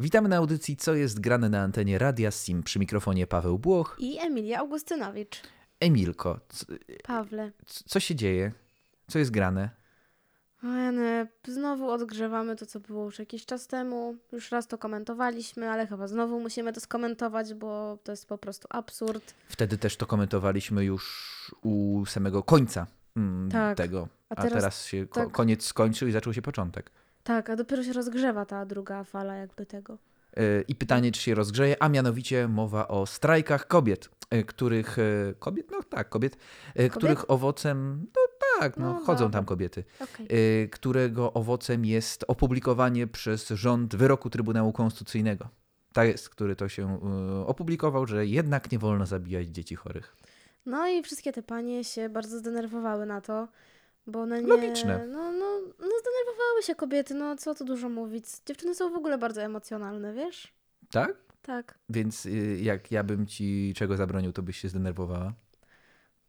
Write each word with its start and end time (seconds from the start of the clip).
Witamy 0.00 0.28
na 0.28 0.36
audycji 0.36 0.76
Co 0.76 0.94
jest 0.94 1.20
grane 1.20 1.48
na 1.48 1.62
antenie 1.62 1.98
Radia 1.98 2.30
Sim 2.30 2.62
przy 2.62 2.78
mikrofonie 2.78 3.26
Paweł 3.26 3.58
Błoch. 3.58 3.96
I 3.98 4.18
Emilia 4.18 4.58
Augustynowicz. 4.58 5.42
Emilko, 5.80 6.40
c- 6.48 6.66
Pawle. 7.02 7.50
co 7.66 8.00
się 8.00 8.14
dzieje? 8.14 8.52
Co 9.08 9.18
jest 9.18 9.30
grane? 9.30 9.70
Ojeny, 10.64 11.26
znowu 11.48 11.90
odgrzewamy 11.90 12.56
to, 12.56 12.66
co 12.66 12.80
było 12.80 13.04
już 13.04 13.18
jakiś 13.18 13.46
czas 13.46 13.66
temu. 13.66 14.16
Już 14.32 14.50
raz 14.50 14.66
to 14.66 14.78
komentowaliśmy, 14.78 15.70
ale 15.70 15.86
chyba 15.86 16.08
znowu 16.08 16.40
musimy 16.40 16.72
to 16.72 16.80
skomentować, 16.80 17.54
bo 17.54 17.98
to 18.04 18.12
jest 18.12 18.26
po 18.26 18.38
prostu 18.38 18.68
absurd. 18.70 19.34
Wtedy 19.48 19.78
też 19.78 19.96
to 19.96 20.06
komentowaliśmy 20.06 20.84
już 20.84 21.54
u 21.62 22.04
samego 22.06 22.42
końca 22.42 22.86
mm, 23.16 23.50
Tak. 23.50 23.76
tego. 23.76 24.08
A 24.28 24.34
A 24.34 24.42
teraz, 24.42 24.52
teraz 24.52 24.84
się 24.86 25.06
tak. 25.06 25.30
koniec 25.30 25.64
skończył 25.64 26.08
i 26.08 26.12
zaczął 26.12 26.32
się 26.34 26.42
początek. 26.42 26.90
Tak, 27.24 27.50
a 27.50 27.56
dopiero 27.56 27.82
się 27.84 27.92
rozgrzewa 27.92 28.44
ta 28.44 28.66
druga 28.66 29.04
fala 29.04 29.34
jakby 29.34 29.66
tego. 29.66 29.98
Yy, 30.36 30.64
I 30.68 30.74
pytanie, 30.74 31.12
czy 31.12 31.20
się 31.20 31.34
rozgrzeje, 31.34 31.82
a 31.82 31.88
mianowicie 31.88 32.48
mowa 32.48 32.88
o 32.88 33.06
strajkach 33.06 33.66
kobiet, 33.68 34.08
yy, 34.32 34.44
których. 34.44 34.96
yy, 34.98 35.34
Kobiet? 35.38 35.70
No 35.70 35.82
tak, 35.82 36.08
kobiet. 36.08 36.36
yy, 36.76 36.90
Których 36.90 37.30
owocem. 37.30 38.06
No 38.16 38.22
tak, 38.60 38.76
no, 38.76 38.92
No 38.94 39.00
chodzą 39.00 39.30
tam 39.30 39.44
kobiety. 39.44 39.84
Okej. 40.00 40.26
yy, 40.60 40.68
którego 40.68 41.32
owocem 41.32 41.84
jest 41.84 42.24
opublikowanie 42.28 43.06
przez 43.06 43.48
rząd 43.48 43.96
wyroku 43.96 44.30
Trybunału 44.30 44.72
Konstytucyjnego. 44.72 45.48
Tak 45.92 46.08
jest, 46.08 46.28
który 46.28 46.56
to 46.56 46.68
się 46.68 47.00
opublikował, 47.46 48.06
że 48.06 48.26
jednak 48.26 48.72
nie 48.72 48.78
wolno 48.78 49.06
zabijać 49.06 49.46
dzieci 49.46 49.74
chorych. 49.76 50.16
No 50.66 50.88
i 50.88 51.02
wszystkie 51.02 51.32
te 51.32 51.42
panie 51.42 51.84
się 51.84 52.08
bardzo 52.08 52.38
zdenerwowały 52.38 53.06
na 53.06 53.20
to, 53.20 53.48
bo 54.10 54.20
one 54.20 54.42
nie... 54.42 54.48
Logiczne. 54.48 55.06
No, 55.06 55.32
no, 55.32 55.60
no 55.60 55.86
zdenerwowały 56.00 56.62
się 56.62 56.74
kobiety, 56.74 57.14
no 57.14 57.36
co 57.36 57.54
tu 57.54 57.64
dużo 57.64 57.88
mówić. 57.88 58.24
Dziewczyny 58.46 58.74
są 58.74 58.90
w 58.90 58.96
ogóle 58.96 59.18
bardzo 59.18 59.42
emocjonalne, 59.42 60.14
wiesz? 60.14 60.52
Tak? 60.90 61.16
Tak. 61.42 61.78
Więc 61.88 62.24
yy, 62.24 62.60
jak 62.60 62.92
ja 62.92 63.04
bym 63.04 63.26
ci 63.26 63.72
czego 63.76 63.96
zabronił, 63.96 64.32
to 64.32 64.42
byś 64.42 64.56
się 64.56 64.68
zdenerwowała. 64.68 65.32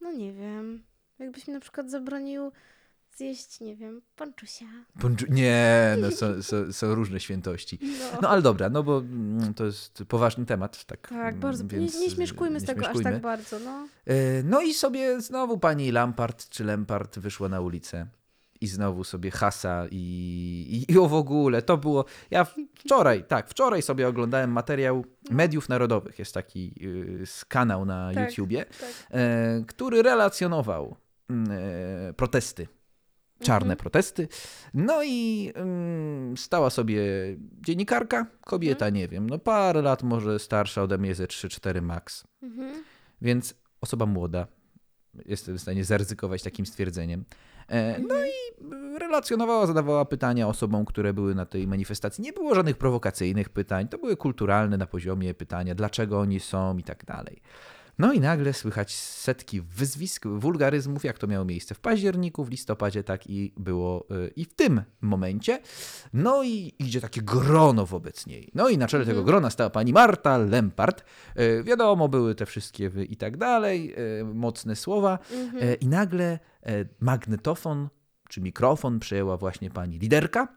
No 0.02 0.12
nie 0.12 0.34
wiem. 0.34 0.84
Jakbyś 1.20 1.48
mi 1.48 1.54
na 1.54 1.60
przykład 1.60 1.90
zabronił 1.90 2.52
zjeść, 3.16 3.60
nie 3.60 3.76
wiem, 3.76 4.02
panczusia. 4.16 4.66
Bądź- 4.96 5.30
Nie, 5.30 5.96
no 6.02 6.12
są, 6.12 6.26
są, 6.44 6.74
są 6.74 6.96
różne 6.96 7.20
świętości. 7.20 7.80
No, 7.82 8.20
No 8.22 8.30
ale 8.30 8.42
dobra, 8.42 8.70
no 8.70 8.84
bo 8.84 8.98
mm, 9.00 9.54
to 9.54 9.66
jest 9.66 10.04
poważny 10.08 10.46
temat. 10.46 10.86
Tak, 10.86 11.08
tak, 11.08 11.12
mm, 11.30 11.40
bardzo. 11.40 11.68
Więc 11.68 11.94
nie, 11.96 12.00
nie 12.02 12.10
śmieszkujmy 12.10 12.60
z 12.60 12.64
nie 12.64 12.68
tego 12.68 12.82
śmieszkujmy. 12.84 13.10
aż 13.10 13.14
tak 13.14 13.22
bardzo, 13.22 13.60
no. 13.60 13.88
E, 14.08 14.44
No 14.44 14.62
i 14.62 14.74
sobie 14.74 15.22
znowu 15.22 15.58
pani 15.58 15.92
Lampart 15.92 16.50
czy 16.50 16.64
Lempart 16.64 17.20
wyszła 17.20 17.50
na 17.50 17.62
ulicę. 17.62 18.08
I 18.62 18.68
znowu 18.68 19.04
sobie 19.04 19.32
hasa 19.32 19.86
i, 19.92 19.98
i, 20.90 20.92
i 20.92 20.98
o 20.98 21.08
w 21.08 21.14
ogóle. 21.14 21.62
To 21.62 21.78
było. 21.78 22.06
Ja 22.32 22.46
wczoraj, 22.80 23.24
tak, 23.24 23.50
wczoraj 23.50 23.82
sobie 23.82 24.08
oglądałem 24.08 24.52
materiał 24.52 25.06
mediów 25.32 25.70
narodowych. 25.70 26.20
Jest 26.20 26.34
taki 26.34 26.74
y, 27.22 27.26
z 27.26 27.46
kanał 27.46 27.86
na 27.86 28.12
Tak, 28.14 28.30
YouTubie, 28.30 28.66
tak. 28.66 28.90
e, 29.12 29.64
który 29.68 30.02
relacjonował 30.04 30.96
mm, 31.30 31.52
e, 32.10 32.14
protesty. 32.14 32.68
Czarne 33.44 33.66
Mhm. 33.74 33.78
protesty. 33.78 34.28
No 34.74 35.04
i 35.04 35.52
mm, 35.56 36.38
stała 36.38 36.70
sobie 36.70 37.02
dziennikarka, 37.62 38.26
kobieta, 38.46 38.86
Mhm. 38.86 38.94
nie 38.96 39.08
wiem, 39.08 39.30
no 39.30 39.40
parę 39.40 39.82
lat 39.82 40.04
może 40.04 40.40
starsza 40.40 40.82
ode 40.84 40.98
mnie 40.98 41.16
ze 41.16 41.28
3-4 41.28 41.82
max. 41.82 42.24
Mhm. 42.44 42.84
Więc 43.22 43.54
osoba 43.82 44.06
młoda, 44.06 44.48
jestem 45.26 45.58
w 45.58 45.62
stanie 45.62 45.86
zaryzykować 45.86 46.44
takim 46.44 46.66
stwierdzeniem. 46.66 47.26
E, 47.68 48.00
No 48.00 48.16
Mhm. 48.16 48.28
i 48.28 49.00
relacjonowała, 49.00 49.66
zadawała 49.68 50.06
pytania 50.06 50.48
osobom, 50.48 50.86
które 50.86 51.14
były 51.14 51.36
na 51.36 51.46
tej 51.46 51.68
manifestacji. 51.68 52.22
Nie 52.22 52.34
było 52.34 52.56
żadnych 52.56 52.78
prowokacyjnych 52.78 53.50
pytań, 53.50 53.88
to 53.88 53.98
były 53.98 54.18
kulturalne 54.18 54.78
na 54.78 54.86
poziomie 54.88 55.34
pytania, 55.34 55.76
dlaczego 55.76 56.20
oni 56.20 56.40
są 56.40 56.78
i 56.78 56.84
tak 56.84 57.06
dalej. 57.06 57.42
No 58.02 58.14
i 58.14 58.20
nagle 58.20 58.54
słychać 58.54 58.96
setki 58.96 59.62
wyzwisk, 59.62 60.28
wulgaryzmów, 60.28 61.04
jak 61.04 61.18
to 61.18 61.28
miało 61.28 61.46
miejsce 61.46 61.76
w 61.76 61.80
październiku, 61.80 62.46
w 62.46 62.50
listopadzie, 62.50 63.04
tak 63.04 63.28
i 63.30 63.54
było 63.58 64.06
y, 64.12 64.32
i 64.36 64.46
w 64.46 64.54
tym 64.54 64.82
momencie. 65.02 65.60
No 66.14 66.44
i 66.44 66.74
idzie 66.80 67.02
takie 67.02 67.22
grono 67.22 67.86
wobec 67.86 68.26
niej. 68.28 68.52
No 68.56 68.70
i 68.70 68.78
na 68.78 68.88
czele 68.88 69.06
tego 69.06 69.20
Mhm. 69.20 69.26
grona 69.26 69.50
stała 69.50 69.70
pani 69.70 69.94
Marta 69.94 70.38
Lempart. 70.38 71.04
Y, 71.40 71.64
Wiadomo, 71.64 72.10
były 72.10 72.36
te 72.36 72.46
wszystkie 72.46 72.92
i 73.10 73.18
tak 73.18 73.38
dalej, 73.38 73.96
y, 74.20 74.24
mocne 74.24 74.76
słowa. 74.76 75.20
Mhm. 75.34 75.80
I 75.80 75.88
nagle 75.88 76.40
magnetofon 77.00 77.90
czy 78.30 78.42
mikrofon 78.42 79.00
przejęła 79.00 79.38
właśnie 79.38 79.70
pani 79.70 80.00
liderka, 80.00 80.48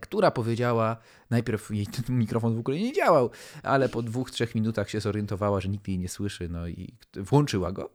która 0.00 0.30
powiedziała, 0.30 0.96
najpierw 1.30 1.70
jej 1.70 1.86
ten 1.86 2.16
mikrofon 2.22 2.56
w 2.56 2.58
ogóle 2.58 2.78
nie 2.78 2.92
działał, 2.92 3.30
ale 3.62 3.88
po 3.88 4.02
dwóch, 4.02 4.30
trzech 4.30 4.54
minutach 4.54 4.90
się 4.90 5.00
zorientowała, 5.00 5.60
że 5.60 5.68
nikt 5.68 5.88
jej 5.88 5.98
nie 5.98 6.08
słyszy, 6.08 6.48
no 6.48 6.68
i 6.68 6.94
włączyła 7.16 7.72
go. 7.72 7.82
E, 7.82 7.86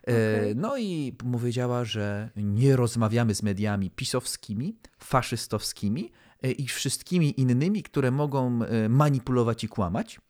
Okej. 0.00 0.56
No 0.56 0.76
i 0.76 1.12
powiedziała, 1.32 1.84
że 1.84 2.30
nie 2.36 2.76
rozmawiamy 2.76 3.34
z 3.34 3.42
mediami 3.42 3.90
pisowskimi, 3.90 4.76
faszystowskimi 4.98 6.12
e, 6.42 6.50
i 6.50 6.66
wszystkimi 6.66 7.40
innymi, 7.40 7.82
które 7.82 8.10
mogą 8.10 8.62
e, 8.62 8.88
manipulować 8.88 9.64
i 9.64 9.68
kłamać. 9.68 10.20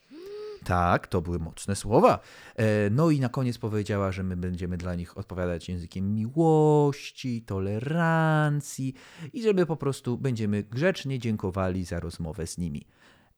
Tak, 0.66 1.06
to 1.06 1.22
były 1.22 1.38
mocne 1.38 1.76
słowa. 1.76 2.18
E, 2.56 2.90
No 2.90 3.10
i 3.10 3.20
na 3.20 3.28
koniec 3.28 3.58
powiedziała, 3.58 4.12
że 4.12 4.22
my 4.22 4.36
będziemy 4.36 4.76
dla 4.76 4.94
nich 4.94 5.18
odpowiadać 5.18 5.68
językiem 5.68 6.14
miłości, 6.14 7.42
tolerancji 7.42 8.94
i 9.32 9.42
żeby 9.42 9.66
po 9.66 9.76
prostu 9.76 10.18
będziemy 10.18 10.62
grzecznie 10.62 11.18
dziękowali 11.18 11.84
za 11.84 12.00
rozmowę 12.00 12.46
z 12.46 12.58
nimi. 12.58 12.86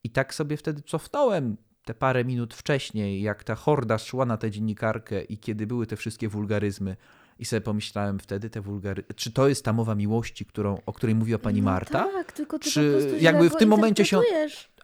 I 0.04 0.10
tak 0.10 0.34
sobie 0.34 0.56
wtedy 0.56 0.82
cofnąłem 0.82 1.56
te 1.84 1.94
parę 1.94 2.24
minut 2.24 2.54
wcześniej, 2.54 3.22
jak 3.22 3.44
ta 3.44 3.54
horda 3.54 3.98
szła 3.98 4.26
na 4.26 4.36
tę 4.36 4.50
dziennikarkę 4.50 5.22
i 5.22 5.38
kiedy 5.38 5.66
były 5.66 5.86
te 5.86 5.96
wszystkie 5.96 6.28
wulgaryzmy. 6.28 6.96
I 7.38 7.44
sobie 7.44 7.60
pomyślałem 7.60 8.18
wtedy 8.18 8.50
te 8.50 8.60
wulgary... 8.60 9.04
Czy 9.16 9.32
to 9.32 9.48
jest 9.48 9.64
ta 9.64 9.72
mowa 9.72 9.94
miłości, 9.94 10.46
którą, 10.46 10.78
o 10.86 10.92
której 10.92 11.14
mówiła 11.14 11.38
pani 11.38 11.62
no 11.62 11.64
Marta? 11.64 12.04
Tak, 12.12 12.32
tylko 12.32 12.58
ty 12.58 12.70
Czy 12.70 13.16
jakby 13.20 13.50
w 13.50 13.56
tym 13.56 13.68
momencie 13.68 14.04
się-. 14.04 14.20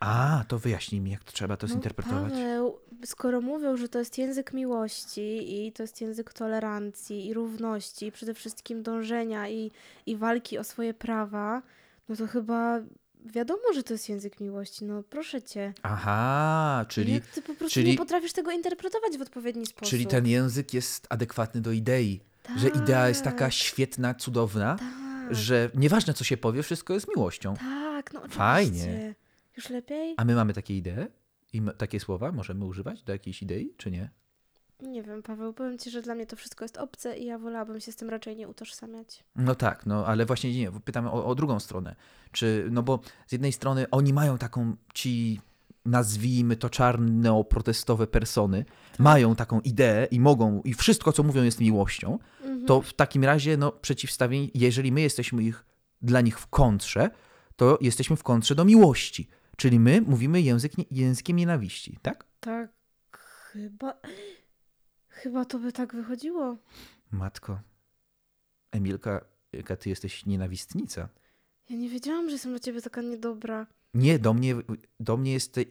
A, 0.05 0.45
to 0.49 0.59
wyjaśnij 0.59 1.01
mi, 1.01 1.11
jak 1.11 1.25
to 1.25 1.33
trzeba 1.33 1.57
to 1.57 1.67
No, 1.67 1.73
zinterpretować. 1.73 2.33
Paweł, 2.33 2.79
skoro 3.05 3.41
mówią, 3.41 3.77
że 3.77 3.89
to 3.89 3.99
jest 3.99 4.19
język 4.19 4.53
miłości 4.53 5.67
i 5.67 5.73
to 5.73 5.83
jest 5.83 6.01
język 6.01 6.33
tolerancji 6.33 7.27
i 7.27 7.35
równości, 7.35 8.07
i 8.07 8.13
przede 8.13 8.35
wszystkim 8.35 8.83
dążenia 8.83 9.49
i, 9.49 9.71
i 10.07 10.17
walki 10.17 10.59
o 10.59 10.65
swoje 10.65 10.95
prawa, 10.95 11.63
no 12.09 12.17
to 12.17 12.27
chyba 12.27 12.81
wiadomo, 13.25 13.63
że 13.75 13.83
to 13.83 13.93
jest 13.95 14.09
język 14.09 14.41
miłości. 14.41 14.85
No 14.85 15.03
proszę 15.03 15.43
cię. 15.43 15.73
Aha, 15.83 16.85
czyli, 16.89 17.13
Jak 17.15 17.27
ty 17.27 17.43
po 17.43 17.55
prostu 17.55 17.75
czyli- 17.75 17.91
nie 17.91 17.97
potrafisz 17.97 18.33
tego 18.33 18.51
interpretować 18.51 19.19
w 19.19 19.23
odpowiedni 19.23 19.67
sposób. 19.67 19.91
czyli 19.91 20.07
ten 20.07 20.27
język 20.27 20.75
jest 20.75 21.07
adekwatny 21.11 21.61
do 21.61 21.73
idei. 21.73 22.21
Że 22.57 22.69
idea 22.69 23.09
jest 23.09 23.23
taka 23.23 23.39
Tak, 23.39 23.53
świetna, 23.53 24.15
cudowna, 24.15 24.77
Tak, 24.79 25.35
że 25.35 25.71
nieważne 25.75 26.15
co 26.15 26.25
się 26.25 26.37
powie, 26.37 26.63
wszystko 26.63 26.95
jest 26.95 27.09
miłością. 27.17 27.55
tak, 27.57 28.13
no 28.13 28.19
oczywiście. 28.21 28.39
Fajnie. 28.39 29.15
Już 29.57 29.71
lepiej? 29.71 30.15
A 30.17 30.25
my 30.25 30.35
mamy 30.35 30.53
takie 30.55 30.77
idee? 30.77 31.07
I 31.53 31.63
takie 31.79 32.01
słowa 32.01 32.33
możemy 32.33 32.65
używać 32.65 33.03
do 33.03 33.13
jakiejś 33.13 33.43
idei, 33.43 33.75
czy 33.77 33.91
nie? 33.91 34.11
Nie 34.83 35.03
wiem, 35.03 35.23
Paweł, 35.23 35.53
powiem 35.53 35.79
ci, 35.79 35.91
że 35.91 36.03
dla 36.03 36.15
mnie 36.15 36.27
to 36.27 36.37
wszystko 36.37 36.65
jest 36.65 36.77
obce 36.77 37.19
i 37.19 37.27
ja 37.27 37.39
wolałabym 37.39 37.81
się 37.81 37.93
z 37.93 37.97
tym 37.97 38.11
raczej 38.11 38.37
nie 38.37 38.49
utożsamiać. 38.49 39.25
No 39.37 39.55
tak, 39.55 39.87
no 39.87 40.07
ale 40.07 40.27
właśnie 40.27 40.55
nie, 40.59 40.73
pytamy 40.73 41.11
o, 41.11 41.27
o 41.27 41.35
drugą 41.35 41.61
stronę. 41.61 41.97
Czy, 42.33 42.69
no 42.71 42.83
bo 42.83 43.01
z 43.27 43.33
jednej 43.33 43.53
strony 43.53 43.91
oni 43.91 44.13
mają 44.13 44.39
taką, 44.39 44.77
ci 44.95 45.41
nazwijmy 45.85 46.57
to 46.57 46.69
czarno-protestowe 46.71 48.07
persony, 48.07 48.65
mają 48.99 49.37
taką 49.37 49.61
ideę 49.61 50.05
i 50.11 50.21
mogą, 50.21 50.63
i 50.63 50.75
wszystko 50.75 51.13
co 51.13 51.23
mówią 51.23 51.43
jest 51.43 51.61
miłością, 51.61 52.19
Mhm. 52.43 52.67
to 52.67 52.81
w 52.83 52.93
takim 52.95 53.25
razie, 53.25 53.57
no 53.57 53.73
przeciwstawień, 53.73 54.51
jeżeli 54.55 54.93
my 54.93 55.01
jesteśmy 55.01 55.43
ich, 55.43 55.65
dla 56.03 56.21
nich 56.21 56.39
w 56.41 56.47
kontrze, 56.47 57.11
to 57.57 57.79
jesteśmy 57.81 58.17
w 58.17 58.23
kontrze 58.23 58.55
do 58.55 58.65
miłości. 58.65 59.29
Czyli 59.57 59.81
my 59.81 60.01
mówimy 60.01 60.41
język, 60.41 60.73
językiem 60.91 61.37
nienawiści, 61.37 61.99
tak? 62.03 62.25
Tak, 62.41 62.71
chyba. 63.53 63.95
Chyba 65.09 65.45
to 65.45 65.59
by 65.59 65.73
tak 65.73 65.95
wychodziło. 65.95 66.57
Matko, 67.11 67.61
Emilka, 68.73 69.25
jaka 69.53 69.77
ty 69.77 69.89
jesteś 69.89 70.27
nienawistnica. 70.27 71.09
Ja 71.71 71.77
nie 71.77 71.89
wiedziałam, 71.89 72.27
że 72.29 72.33
jestem 72.33 72.53
dla 72.53 72.59
ciebie 72.61 72.83
taka 72.83 73.03
niedobra. 73.03 73.67
Nie, 73.95 74.19
do 74.19 74.35
mnie, 74.35 74.55
do 75.01 75.17
mnie 75.17 75.33
jesteś. 75.33 75.67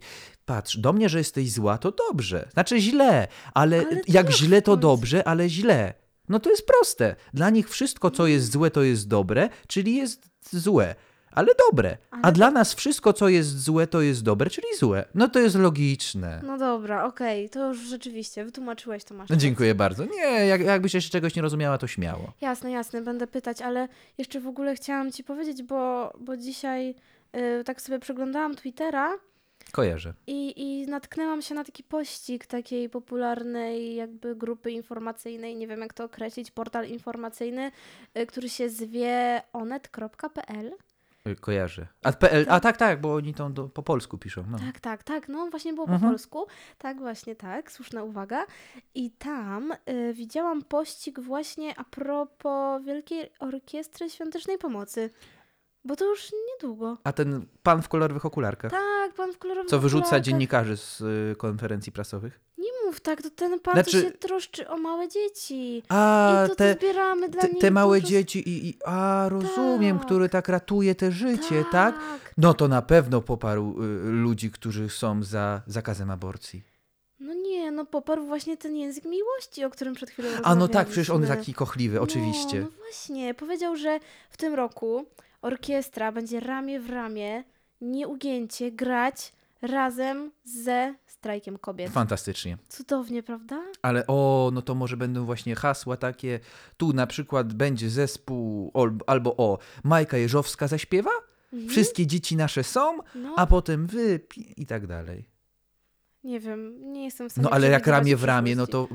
Patrz, 0.45 0.77
do 0.77 0.93
mnie, 0.93 1.09
że 1.09 1.17
jesteś 1.17 1.51
zła, 1.51 1.77
to 1.77 1.91
dobrze. 1.91 2.49
Znaczy 2.53 2.79
źle, 2.79 3.27
ale, 3.53 3.77
Ale 3.87 4.01
jak 4.07 4.31
źle, 4.31 4.61
to 4.61 4.77
dobrze, 4.77 5.27
ale 5.27 5.49
źle. 5.49 5.93
No 6.29 6.39
to 6.39 6.49
jest 6.49 6.65
proste. 6.65 7.15
Dla 7.33 7.49
nich 7.49 7.69
wszystko, 7.69 8.11
co 8.11 8.27
jest 8.27 8.51
złe, 8.51 8.71
to 8.71 8.83
jest 8.83 9.07
dobre, 9.07 9.49
czyli 9.67 9.95
jest 9.95 10.29
złe, 10.51 10.95
ale 11.35 11.47
dobre. 11.69 11.97
A 12.11 12.17
Ale- 12.21 12.33
dla 12.33 12.51
nas 12.51 12.73
wszystko, 12.73 13.13
co 13.13 13.29
jest 13.29 13.63
złe, 13.63 13.87
to 13.87 14.01
jest 14.01 14.23
dobre, 14.23 14.49
czyli 14.49 14.67
złe. 14.77 15.05
No 15.15 15.27
to 15.27 15.39
jest 15.39 15.55
logiczne. 15.55 16.41
No 16.45 16.57
dobra, 16.57 17.05
okej, 17.05 17.49
to 17.49 17.67
już 17.67 17.77
rzeczywiście, 17.77 18.45
wytłumaczyłeś 18.45 19.03
to 19.03 19.13
masz. 19.13 19.29
No, 19.29 19.35
dziękuję 19.35 19.75
bardzo. 19.75 20.05
Nie, 20.05 20.45
jak, 20.45 20.61
jakbyś 20.61 20.93
jeszcze 20.93 21.11
czegoś 21.11 21.35
nie 21.35 21.41
rozumiała, 21.41 21.77
to 21.77 21.87
śmiało. 21.87 22.33
Jasne, 22.41 22.71
jasne, 22.71 23.01
będę 23.01 23.27
pytać, 23.27 23.61
ale 23.61 23.87
jeszcze 24.17 24.39
w 24.39 24.47
ogóle 24.47 24.75
chciałam 24.75 25.11
ci 25.11 25.23
powiedzieć, 25.23 25.63
bo, 25.63 26.13
bo 26.19 26.37
dzisiaj 26.37 26.95
y, 27.59 27.63
tak 27.63 27.81
sobie 27.81 27.99
przeglądałam 27.99 28.55
Twittera 28.55 29.13
Kojarzę. 29.71 30.13
I, 30.27 30.53
I 30.61 30.87
natknęłam 30.87 31.41
się 31.41 31.55
na 31.55 31.63
taki 31.63 31.83
pościg 31.83 32.45
takiej 32.45 32.89
popularnej 32.89 33.95
jakby 33.95 34.35
grupy 34.35 34.71
informacyjnej, 34.71 35.55
nie 35.55 35.67
wiem 35.67 35.79
jak 35.81 35.93
to 35.93 36.03
określić, 36.03 36.51
portal 36.51 36.87
informacyjny, 36.87 37.71
y, 38.17 38.25
który 38.25 38.49
się 38.49 38.69
zwie 38.69 39.41
onet.pl. 39.53 40.71
Kojarzę. 41.41 41.87
A, 42.03 42.11
PL, 42.11 42.45
a 42.49 42.59
tak, 42.59 42.77
tak, 42.77 43.01
bo 43.01 43.15
oni 43.15 43.33
to 43.33 43.49
do, 43.49 43.69
po 43.69 43.83
polsku 43.83 44.17
piszą. 44.17 44.43
No. 44.49 44.57
Tak, 44.59 44.79
tak, 44.79 45.03
tak, 45.03 45.29
no 45.29 45.49
właśnie 45.49 45.73
było 45.73 45.87
po 45.87 45.93
Mhm. 45.93 46.11
polsku. 46.11 46.47
Tak, 46.77 46.97
właśnie 46.99 47.35
tak, 47.35 47.71
słuszna 47.71 48.03
uwaga. 48.03 48.45
I 48.95 49.11
tam 49.11 49.71
y, 49.89 50.13
widziałam 50.13 50.61
pościg 50.63 51.19
właśnie 51.19 51.79
a 51.79 51.83
propos 51.83 52.83
Wielkiej 52.85 53.29
Orkiestry 53.39 54.09
Świątecznej 54.09 54.57
Pomocy. 54.57 55.09
Bo 55.85 55.95
to 55.95 56.05
już 56.05 56.31
niedługo. 56.53 56.97
A 57.03 57.13
ten 57.13 57.45
pan 57.63 57.81
w 57.81 57.89
kolorowych 57.89 58.25
okularkach, 58.25 58.71
Tak, 58.71 59.13
pan 59.13 59.33
w 59.33 59.37
kolorowym 59.37 59.69
co 59.69 59.79
wyrzuca 59.79 59.99
okularkach. 60.05 60.25
dziennikarzy 60.25 60.77
z 60.77 61.01
y, 61.01 61.35
konferencji 61.37 61.91
prasowych? 61.91 62.39
Mów 62.85 62.99
tak, 62.99 63.21
to 63.21 63.29
ten 63.29 63.59
pan 63.59 63.73
Znaczy- 63.73 64.01
się 64.01 64.11
troszczy 64.11 64.67
o 64.67 64.77
małe 64.77 65.07
dzieci. 65.09 65.83
A, 65.89 66.43
I 66.45 66.49
to, 66.49 66.55
te, 66.55 66.73
co 66.75 66.79
zbieramy 66.79 67.29
dla 67.29 67.41
te, 67.41 67.49
nich. 67.49 67.57
te 67.61 67.71
małe 67.71 67.97
prostu- 67.97 68.09
dzieci 68.15 68.49
i, 68.49 68.69
i 68.69 68.77
a 68.85 69.25
rozumiem, 69.29 69.97
Tak. 69.97 70.05
który 70.05 70.29
tak 70.29 70.49
ratuje 70.49 70.95
te 70.95 71.11
życie, 71.11 71.65
tak? 71.71 71.95
No 72.37 72.53
to 72.53 72.67
na 72.67 72.81
pewno 72.81 73.21
poparł 73.21 73.83
y, 73.83 74.11
ludzi, 74.11 74.51
którzy 74.51 74.89
są 74.89 75.23
za 75.23 75.61
zakazem 75.67 76.11
aborcji. 76.11 76.63
No 77.19 77.33
nie, 77.33 77.71
no 77.71 77.85
poparł 77.85 78.25
właśnie 78.25 78.57
ten 78.57 78.75
język 78.75 79.05
miłości, 79.05 79.65
o 79.65 79.69
którym 79.69 79.93
przed 79.93 80.09
chwilą 80.09 80.29
A 80.43 80.55
no 80.55 80.67
tak, 80.67 80.87
przecież 80.87 81.09
on 81.09 81.21
jest 81.21 81.29
rozmawialiśmy. 81.29 81.53
taki 81.53 81.53
kochliwy, 81.53 82.01
oczywiście. 82.01 82.59
No, 82.59 82.65
no 82.65 82.77
właśnie, 82.77 83.33
powiedział, 83.33 83.75
że 83.75 83.99
w 84.29 84.37
tym 84.37 84.53
roku 84.53 85.05
orkiestra 85.41 86.11
będzie 86.11 86.39
ramię 86.39 86.79
w 86.79 86.89
ramię, 86.89 87.43
nieugięcie 87.81 88.71
grać 88.71 89.33
razem 89.63 90.31
ze 90.43 90.95
strajkiem 91.05 91.57
kobiet. 91.57 91.91
Fantastycznie. 91.91 92.57
Cudownie, 92.69 93.23
prawda? 93.23 93.63
Ale 93.81 94.07
o, 94.07 94.49
no 94.53 94.61
to 94.61 94.75
może 94.75 94.97
będą 94.97 95.25
właśnie 95.25 95.55
hasła 95.55 95.97
takie, 95.97 96.39
tu 96.77 96.93
na 96.93 97.07
przykład 97.07 97.53
będzie 97.53 97.89
zespół 97.89 98.71
albo 99.07 99.35
o, 99.37 99.57
Majka 99.83 100.17
Jeżowska 100.17 100.67
zaśpiewa, 100.67 101.11
Mhm. 101.53 101.69
wszystkie 101.69 102.07
dzieci 102.07 102.35
nasze 102.35 102.63
są, 102.63 102.97
No, 103.15 103.33
a 103.37 103.47
potem 103.47 103.87
wy 103.87 104.19
i 104.57 104.65
tak 104.65 104.87
dalej. 104.87 105.29
nie 106.23 106.39
wiem, 106.39 106.91
nie 106.93 107.03
jestem 107.05 107.29
w 107.29 107.31
stanie 107.31 107.43
No 107.43 107.49
ale 107.49 107.67
jak 107.67 107.87
ramię 107.87 108.15
w 108.15 108.23
ramię, 108.23 108.55
no 108.55 108.67
to 108.67 108.87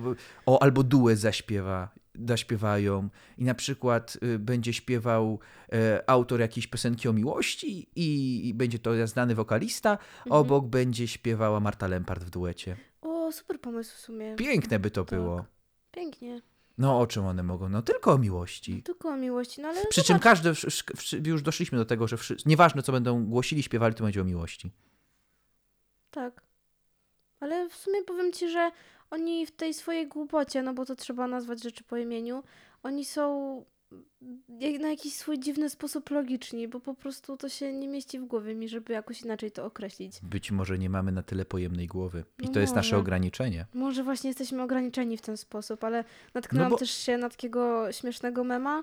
o, 0.46 0.62
albo 0.62 0.82
duet 0.82 1.18
zaśpiewa, 1.18 1.88
zaśpiewają 2.28 3.08
i 3.38 3.44
na 3.44 3.54
przykład 3.54 4.18
y, 4.22 4.38
będzie 4.38 4.72
śpiewał 4.72 5.38
e, 5.72 6.10
autor 6.10 6.40
jakiejś 6.40 6.66
piosenki 6.66 7.08
o 7.08 7.12
miłości 7.12 7.88
i, 7.96 8.52
będzie 8.54 8.78
to 8.78 9.06
znany 9.06 9.34
wokalista, 9.34 9.90
Mhm. 9.92 10.32
obok 10.42 10.66
będzie 10.66 11.08
śpiewała 11.08 11.60
Marta 11.60 11.86
Lempart 11.88 12.24
w 12.24 12.30
duecie. 12.30 12.76
O, 13.02 13.32
super 13.32 13.60
pomysł 13.60 13.96
w 13.96 14.00
sumie. 14.00 14.36
Piękne 14.36 14.78
by 14.78 14.90
to 14.90 15.04
Tak. 15.04 15.18
było. 15.18 15.44
Pięknie. 15.92 16.42
No 16.78 17.00
o 17.00 17.06
czym 17.06 17.26
one 17.26 17.42
mogą? 17.42 17.68
No 17.68 17.82
tylko 17.82 18.12
o 18.12 18.18
miłości. 18.18 18.82
Tylko 18.82 19.08
o 19.08 19.16
miłości, 19.16 19.60
no 19.60 19.68
ale 19.68 19.86
Przy 19.86 20.02
czym 20.02 20.18
każdy, 20.18 20.52
już 21.26 21.42
doszliśmy 21.42 21.78
do 21.78 21.84
tego, 21.84 22.08
że 22.08 22.16
nieważne 22.46 22.82
co 22.82 22.92
będą 22.92 23.24
głosili, 23.26 23.62
śpiewali, 23.62 23.94
to 23.94 24.04
będzie 24.04 24.20
o 24.20 24.24
miłości. 24.24 24.70
Tak. 26.10 26.42
Ale 27.40 27.68
w 27.68 27.74
sumie 27.76 28.02
powiem 28.04 28.32
ci, 28.32 28.50
że 28.50 28.70
oni 29.10 29.46
w 29.46 29.50
tej 29.50 29.75
swojej 29.75 30.06
głupocie, 30.08 30.62
no 30.62 30.75
bo 30.75 30.84
to 30.84 30.96
trzeba 30.96 31.26
nazwać 31.26 31.62
rzeczy 31.62 31.84
po 31.84 31.96
imieniu, 31.96 32.43
oni 32.82 33.05
są 33.05 33.64
jak- 34.60 34.81
na 34.81 34.88
jakiś 34.90 35.14
swój 35.14 35.38
dziwny 35.38 35.70
sposób 35.70 36.10
logiczni, 36.10 36.69
bo 36.69 36.81
po 36.81 36.94
prostu 36.94 37.37
to 37.37 37.49
się 37.49 37.72
nie 37.72 37.88
mieści 37.88 38.19
w 38.19 38.25
głowie 38.25 38.55
mi, 38.55 38.69
żeby 38.69 38.93
jakoś 38.93 39.22
inaczej 39.22 39.50
to 39.50 39.64
określić. 39.64 40.20
Być 40.22 40.50
może 40.50 40.78
nie 40.78 40.90
mamy 40.90 41.12
na 41.12 41.22
tyle 41.22 41.44
pojemnej 41.44 41.87
głowy. 41.87 42.25
I 42.43 42.46
No 42.46 42.52
to 42.52 42.60
jest 42.60 42.75
nasze 42.75 42.96
ograniczenie. 42.99 43.66
Może 43.75 44.02
właśnie 44.05 44.28
jesteśmy 44.31 44.62
ograniczeni 44.62 45.16
w 45.16 45.22
ten 45.22 45.37
sposób, 45.37 45.84
ale 45.84 46.04
natknęłam 46.34 46.70
No 46.70 46.75
bo- 46.75 46.78
też 46.78 46.90
się 46.90 47.19
na 47.19 47.28
takiego 47.28 47.93
śmiesznego 47.93 48.44
mema, 48.44 48.82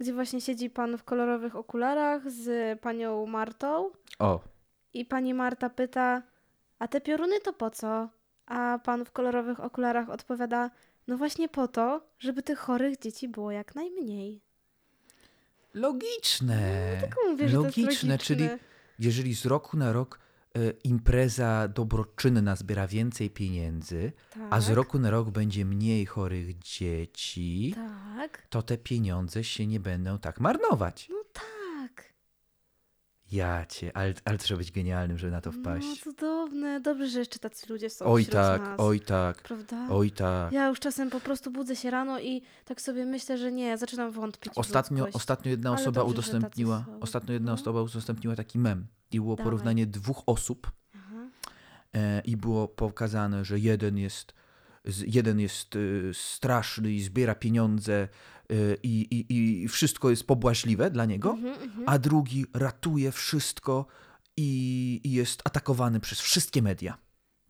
gdzie 0.00 0.12
właśnie 0.12 0.40
siedzi 0.40 0.70
pan 0.70 0.98
w 0.98 1.04
kolorowych 1.04 1.56
okularach 1.56 2.30
z 2.30 2.80
panią 2.80 3.26
Martą 3.26 3.90
O, 4.18 4.40
I 4.94 5.04
pani 5.04 5.34
Marta 5.34 5.70
pyta, 5.70 6.22
a 6.78 6.88
te 6.88 7.00
pioruny 7.00 7.40
to 7.40 7.52
po 7.52 7.70
co? 7.70 8.08
A 8.46 8.78
pan 8.84 9.04
w 9.04 9.12
kolorowych 9.12 9.60
okularach 9.60 10.10
odpowiada, 10.10 10.70
no 11.08 11.16
właśnie 11.16 11.48
po 11.48 11.68
to, 11.68 12.06
żeby 12.18 12.42
tych 12.42 12.58
chorych 12.58 12.98
dzieci 12.98 13.28
było 13.28 13.50
jak 13.50 13.74
najmniej. 13.74 14.40
logiczne. 15.74 16.96
Tak 17.00 17.16
mówię, 17.30 17.48
że 17.48 17.56
to 17.56 17.64
jest 17.64 17.76
logiczne, 17.76 18.08
logiczne. 18.08 18.18
czyli 18.18 18.48
jeżeli 18.98 19.34
z 19.34 19.46
roku 19.46 19.76
na 19.76 19.92
rok 19.92 20.18
e, 20.54 20.70
impreza 20.84 21.68
dobroczynna 21.68 22.56
zbiera 22.56 22.86
więcej 22.86 23.30
pieniędzy, 23.30 24.12
tak, 24.30 24.42
a 24.50 24.60
z 24.60 24.70
roku 24.70 24.98
na 24.98 25.10
rok 25.10 25.30
będzie 25.30 25.64
mniej 25.64 26.06
chorych 26.06 26.58
dzieci, 26.58 27.72
Tak, 27.74 28.46
to 28.50 28.62
te 28.62 28.78
pieniądze 28.78 29.44
się 29.44 29.66
nie 29.66 29.80
będą 29.80 30.18
tak 30.18 30.40
marnować. 30.40 31.08
no 31.10 31.16
tak. 31.32 32.12
Ja 33.32 33.66
cię, 33.66 33.96
ale, 33.96 34.14
ale 34.24 34.38
trzeba 34.38 34.58
być 34.58 34.72
genialnym, 34.72 35.18
żeby 35.18 35.32
na 35.32 35.40
to 35.40 35.50
No 35.52 35.58
wpaść. 35.60 36.02
Cudowne. 36.46 36.80
Dobrze, 36.80 37.06
że 37.08 37.18
jeszcze 37.18 37.38
tacy 37.38 37.66
ludzie 37.72 37.90
są 37.90 38.04
oj 38.04 38.26
tak, 38.26 38.60
nas. 38.62 38.80
oj 38.80 39.00
tak, 39.00 39.42
Prawda? 39.42 39.86
oj 39.90 40.10
tak. 40.10 40.52
Ja 40.52 40.68
już 40.68 40.80
czasem 40.80 41.10
po 41.10 41.20
prostu 41.20 41.50
budzę 41.50 41.76
się 41.76 41.90
rano 41.90 42.20
i 42.20 42.42
tak 42.64 42.80
sobie 42.80 43.06
myślę, 43.06 43.38
że 43.38 43.52
nie, 43.52 43.78
zaczynam 43.78 44.10
wątpić 44.12 44.52
Ostatnio, 44.56 45.08
ostatnio 45.12 45.50
jedna 45.50 45.70
Ale 45.70 45.78
osoba 45.80 46.00
dobrze, 46.00 46.10
udostępniła, 46.12 46.84
ostatnio 47.00 47.32
jedna 47.32 47.50
No. 47.50 47.54
osoba 47.54 47.82
udostępniła 47.82 48.36
taki 48.36 48.58
mem 48.58 48.86
i 49.12 49.20
było 49.20 49.36
Dawaj. 49.36 49.44
porównanie 49.44 49.86
dwóch 49.86 50.22
osób 50.26 50.70
e, 51.94 52.20
i 52.24 52.36
było 52.36 52.68
pokazane, 52.68 53.44
że 53.44 53.58
jeden 53.58 53.98
jest, 53.98 54.32
jeden 55.06 55.40
jest 55.40 55.76
e, 55.76 55.78
straszny 56.14 56.92
i 56.92 57.02
zbiera 57.02 57.34
pieniądze 57.34 57.94
e, 58.50 58.54
i, 58.82 59.00
i, 59.00 59.26
i 59.64 59.68
wszystko 59.68 60.10
jest 60.10 60.24
pobłażliwe 60.26 60.90
dla 60.90 61.04
niego, 61.04 61.30
Mhm, 61.30 61.62
mhm. 61.62 61.84
a 61.86 61.98
drugi 61.98 62.46
ratuje 62.54 63.12
wszystko 63.12 63.86
i, 64.36 65.00
i 65.04 65.12
jest 65.12 65.42
atakowany 65.44 66.00
przez 66.00 66.20
wszystkie 66.20 66.62
media. 66.62 66.98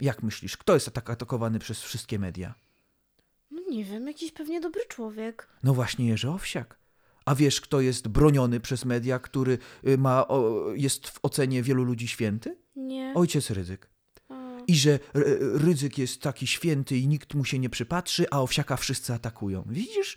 Jak 0.00 0.22
myślisz, 0.22 0.56
kto 0.56 0.74
jest 0.74 0.88
atak 0.88 1.10
atakowany 1.10 1.58
przez 1.58 1.82
wszystkie 1.82 2.18
media? 2.18 2.54
No 3.50 3.62
nie 3.70 3.84
wiem, 3.84 4.06
jakiś 4.06 4.32
pewnie 4.32 4.60
dobry 4.60 4.82
człowiek. 4.88 5.48
No 5.62 5.74
właśnie 5.74 6.06
Jerzy 6.06 6.30
Owsiak. 6.30 6.78
A 7.24 7.34
wiesz, 7.34 7.60
kto 7.60 7.80
jest 7.80 8.08
broniony 8.08 8.60
przez 8.60 8.84
media, 8.84 9.18
który 9.18 9.58
y, 9.86 9.98
ma, 9.98 10.28
o, 10.28 10.64
jest 10.74 11.08
w 11.08 11.18
ocenie 11.22 11.62
wielu 11.62 11.84
ludzi 11.84 12.08
święty? 12.08 12.56
Nie. 12.76 13.12
Ojciec 13.16 13.50
Rydzyk. 13.50 13.90
A. 14.28 14.58
I 14.66 14.76
że 14.76 14.98
Rydzyk 15.55 15.98
jest 15.98 16.22
taki 16.22 16.46
święty 16.46 16.96
i 16.96 17.08
nikt 17.08 17.34
mu 17.34 17.44
się 17.44 17.58
nie 17.58 17.70
przypatrzy, 17.70 18.26
a 18.31 18.43
Owsiaka 18.43 18.76
wszyscy 18.76 19.12
atakują. 19.14 19.64
Widzisz? 19.69 20.16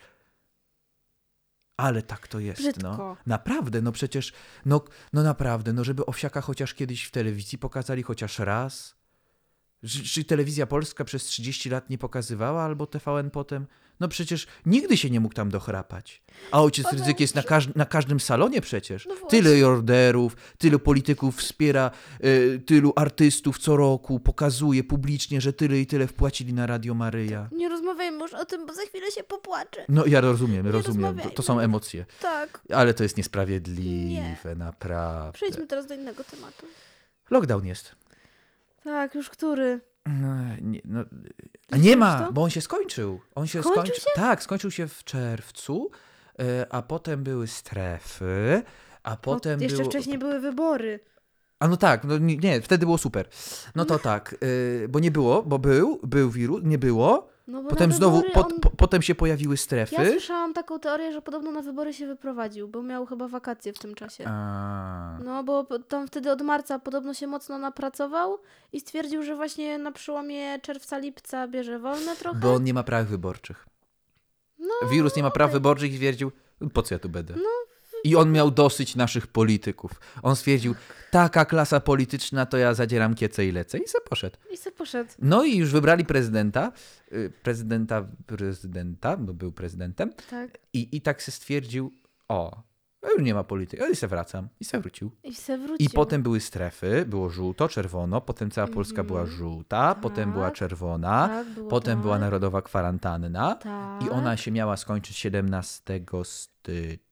Ale 1.80 2.02
tak 2.02 2.28
to 2.28 2.40
jest, 2.40 2.84
no. 2.84 3.18
Naprawdę, 3.26 3.82
no 3.82 3.92
przecież, 3.92 4.34
no, 4.66 4.84
no 5.14 5.24
naprawdę, 5.24 5.74
no 5.74 5.84
żeby 5.84 6.06
Owsiaka 6.06 6.42
chociaż 6.42 6.74
kiedyś 6.74 7.04
w 7.04 7.12
telewizji 7.12 7.58
pokazali 7.58 8.04
chociaż 8.04 8.40
raz. 8.40 8.99
Czy, 10.14 10.24
telewizja 10.24 10.68
polska 10.68 11.06
przez 11.06 11.24
30 11.24 11.70
lat 11.70 11.90
nie 11.90 11.98
pokazywała, 11.98 12.64
albo 12.64 12.88
TVN 12.88 13.30
potem? 13.32 13.68
No 14.00 14.08
przecież 14.08 14.48
nigdy 14.66 14.98
się 14.98 15.10
nie 15.10 15.20
mógł 15.20 15.36
tam 15.36 15.50
dochrapać. 15.50 16.22
A 16.52 16.62
ojciec 16.62 16.86
Powiem 16.86 17.00
Rydzyk 17.00 17.20
jest 17.20 17.36
na, 17.36 17.42
każ- 17.42 17.76
na 17.76 17.86
każdym 17.86 18.20
salonie 18.20 18.62
przecież. 18.62 19.06
No. 19.06 19.16
Tyle 19.30 19.68
orderów, 19.68 20.36
tylu 20.58 20.80
polityków 20.80 21.38
wspiera, 21.38 21.92
y, 22.26 22.62
tylu 22.66 22.94
artystów 22.96 23.60
co 23.60 23.78
roku, 23.78 24.20
pokazuje 24.20 24.84
publicznie, 24.84 25.42
że 25.42 25.54
tyle 25.54 25.80
i 25.80 25.88
tyle 25.88 26.08
wpłacili 26.08 26.54
na 26.54 26.68
Radio 26.68 26.94
Maryja. 26.94 27.50
Nie 27.52 27.70
rozmawiajmy 27.70 28.18
już 28.18 28.34
o 28.34 28.46
tym, 28.46 28.66
bo 28.66 28.74
za 28.74 28.82
chwilę 28.82 29.12
się 29.12 29.24
popłaczę. 29.24 29.86
No 29.90 30.06
ja 30.06 30.22
rozumiem, 30.22 30.66
Nie 30.66 30.72
rozumiem, 30.72 31.20
to, 31.20 31.30
to 31.30 31.44
są 31.44 31.60
emocje. 31.60 32.06
Tak. 32.22 32.62
Ale 32.74 32.94
to 32.94 33.04
jest 33.04 33.18
niesprawiedliwe, 33.18 34.56
naprawdę. 34.56 35.32
Przejdźmy 35.34 35.68
teraz 35.68 35.88
do 35.88 35.94
innego 35.96 36.24
tematu. 36.24 36.66
Lockdown 37.30 37.66
jest. 37.66 37.96
Tak, 38.84 39.16
już 39.16 39.30
który? 39.30 39.82
No, 40.06 40.36
nie, 40.62 40.82
no, 40.86 41.04
a 41.72 41.78
nie 41.78 41.98
ma, 41.98 42.20
to? 42.20 42.34
bo 42.34 42.44
on 42.44 42.50
się 42.50 42.62
skończył. 42.62 43.20
On 43.36 43.48
się 43.48 43.62
Skończył 43.62 43.84
skończył. 43.84 44.12
Tak, 44.16 44.44
skończył 44.44 44.72
się 44.72 44.88
w 44.88 45.04
czerwcu, 45.04 45.92
e, 46.40 46.66
a 46.70 46.82
potem 46.82 47.24
były 47.24 47.48
strefy, 47.48 48.64
a 49.04 49.18
potem 49.18 49.58
Bo 49.60 49.64
jeszcze 49.64 49.78
było... 49.78 49.90
wcześniej 49.90 50.18
były 50.18 50.40
wybory. 50.40 51.00
A 51.60 51.68
no 51.68 51.78
tak, 51.78 52.04
no 52.04 52.18
nie, 52.18 52.38
nie, 52.38 52.62
wtedy 52.62 52.86
było 52.86 52.98
super. 52.98 53.30
No 53.76 53.86
to 53.86 54.00
tak, 54.00 54.36
e, 54.84 54.88
bo 54.88 55.00
nie 55.00 55.12
było, 55.12 55.44
bo 55.44 55.60
był, 55.60 56.00
był 56.04 56.30
wirus, 56.30 56.62
nie 56.64 56.78
było, 56.78 57.30
No 57.50 57.64
bo 57.64 57.70
potem 57.70 57.92
znowu, 57.94 58.18
on... 58.18 58.60
po, 58.62 58.70
potem 58.70 59.02
się 59.02 59.16
pojawiły 59.16 59.58
strefy. 59.58 59.96
Ja 59.96 60.10
słyszałam 60.10 60.54
taką 60.54 60.80
teorię, 60.80 61.14
że 61.14 61.22
podobno 61.22 61.52
na 61.52 61.62
wybory 61.62 61.94
się 61.94 62.08
wyprowadził, 62.08 62.68
bo 62.68 62.84
miał 62.84 63.06
chyba 63.06 63.28
wakacje 63.28 63.74
w 63.74 63.80
tym 63.80 63.96
czasie. 63.96 64.24
A, 64.28 65.18
No, 65.24 65.44
bo 65.44 65.64
tam 65.80 66.08
wtedy 66.08 66.32
od 66.32 66.42
marca 66.42 66.80
podobno 66.80 67.14
się 67.14 67.28
mocno 67.28 67.58
napracował 67.58 68.38
i 68.74 68.80
stwierdził, 68.80 69.24
że 69.24 69.36
właśnie 69.36 69.78
na 69.78 69.92
przełomie 69.92 70.60
czerwca-lipca 70.60 71.48
bierze 71.50 71.80
wolne 71.80 72.16
trochę. 72.16 72.40
bo 72.40 72.54
on 72.54 72.64
nie 72.64 72.74
ma 72.74 72.84
praw 72.84 73.08
wyborczych. 73.08 73.66
No, 74.60 74.90
Wirus 74.90 75.16
nie 75.16 75.24
ma 75.24 75.32
praw 75.32 75.52
wyborczych 75.52 75.92
i 75.92 75.96
stwierdził, 75.96 76.32
po 76.74 76.82
co 76.82 76.96
ja 76.96 77.00
tu 77.00 77.10
będę? 77.10 77.34
No, 77.38 77.50
I 78.04 78.16
on 78.16 78.32
miał 78.32 78.52
dosyć 78.52 78.96
naszych 78.96 79.28
polityków. 79.28 79.92
On 80.24 80.36
stwierdził, 80.36 80.76
taka 81.12 81.46
klasa 81.46 81.80
polityczna, 81.80 82.46
to 82.46 82.58
ja 82.58 82.74
zadzieram 82.74 83.16
kiece 83.16 83.46
i 83.46 83.52
lecę. 83.52 83.78
I 83.78 83.88
se 83.88 84.02
poszedł. 84.10 84.38
I 84.54 84.58
se 84.58 84.72
poszedł. 84.72 85.10
No 85.20 85.44
i 85.46 85.58
już 85.58 85.72
wybrali 85.72 86.06
prezydenta. 86.06 86.72
y, 87.14 87.32
Prezydenta, 87.44 88.06
prezydenta, 88.26 89.18
bo 89.18 89.34
był 89.34 89.52
prezydentem. 89.52 90.14
Tak. 90.30 90.58
I, 90.74 90.98
i 90.98 91.02
tak 91.02 91.24
se 91.24 91.32
stwierdził, 91.32 91.92
o, 92.28 92.64
już 93.16 93.24
nie 93.24 93.34
ma 93.34 93.44
polityki, 93.44 93.84
ale 93.84 93.96
se 93.96 94.08
wracam. 94.08 94.48
I 94.60 94.66
se 94.66 94.80
wrócił. 94.80 95.12
I 95.24 95.36
se 95.36 95.58
wrócił. 95.58 95.88
I 95.88 95.90
potem 95.90 96.24
były 96.24 96.40
strefy, 96.40 97.06
było 97.08 97.30
żółto, 97.30 97.68
czerwono, 97.70 98.22
potem 98.22 98.52
cała 98.52 98.68
Polska 98.68 99.04
była 99.04 99.26
żółta, 99.26 99.96
potem 99.96 100.32
była 100.34 100.46
Tak. 100.46 100.56
czerwona, 100.56 101.28
Tak, 101.28 101.48
potem 101.70 101.94
tak. 101.98 102.02
była 102.02 102.20
narodowa 102.20 102.62
kwarantanna 102.62 103.56
Tak. 103.56 104.04
i 104.04 104.10
ona 104.10 104.38
się 104.38 104.52
miała 104.52 104.78
skończyć 104.78 105.18
17 105.18 106.00
stycznia, 106.24 107.09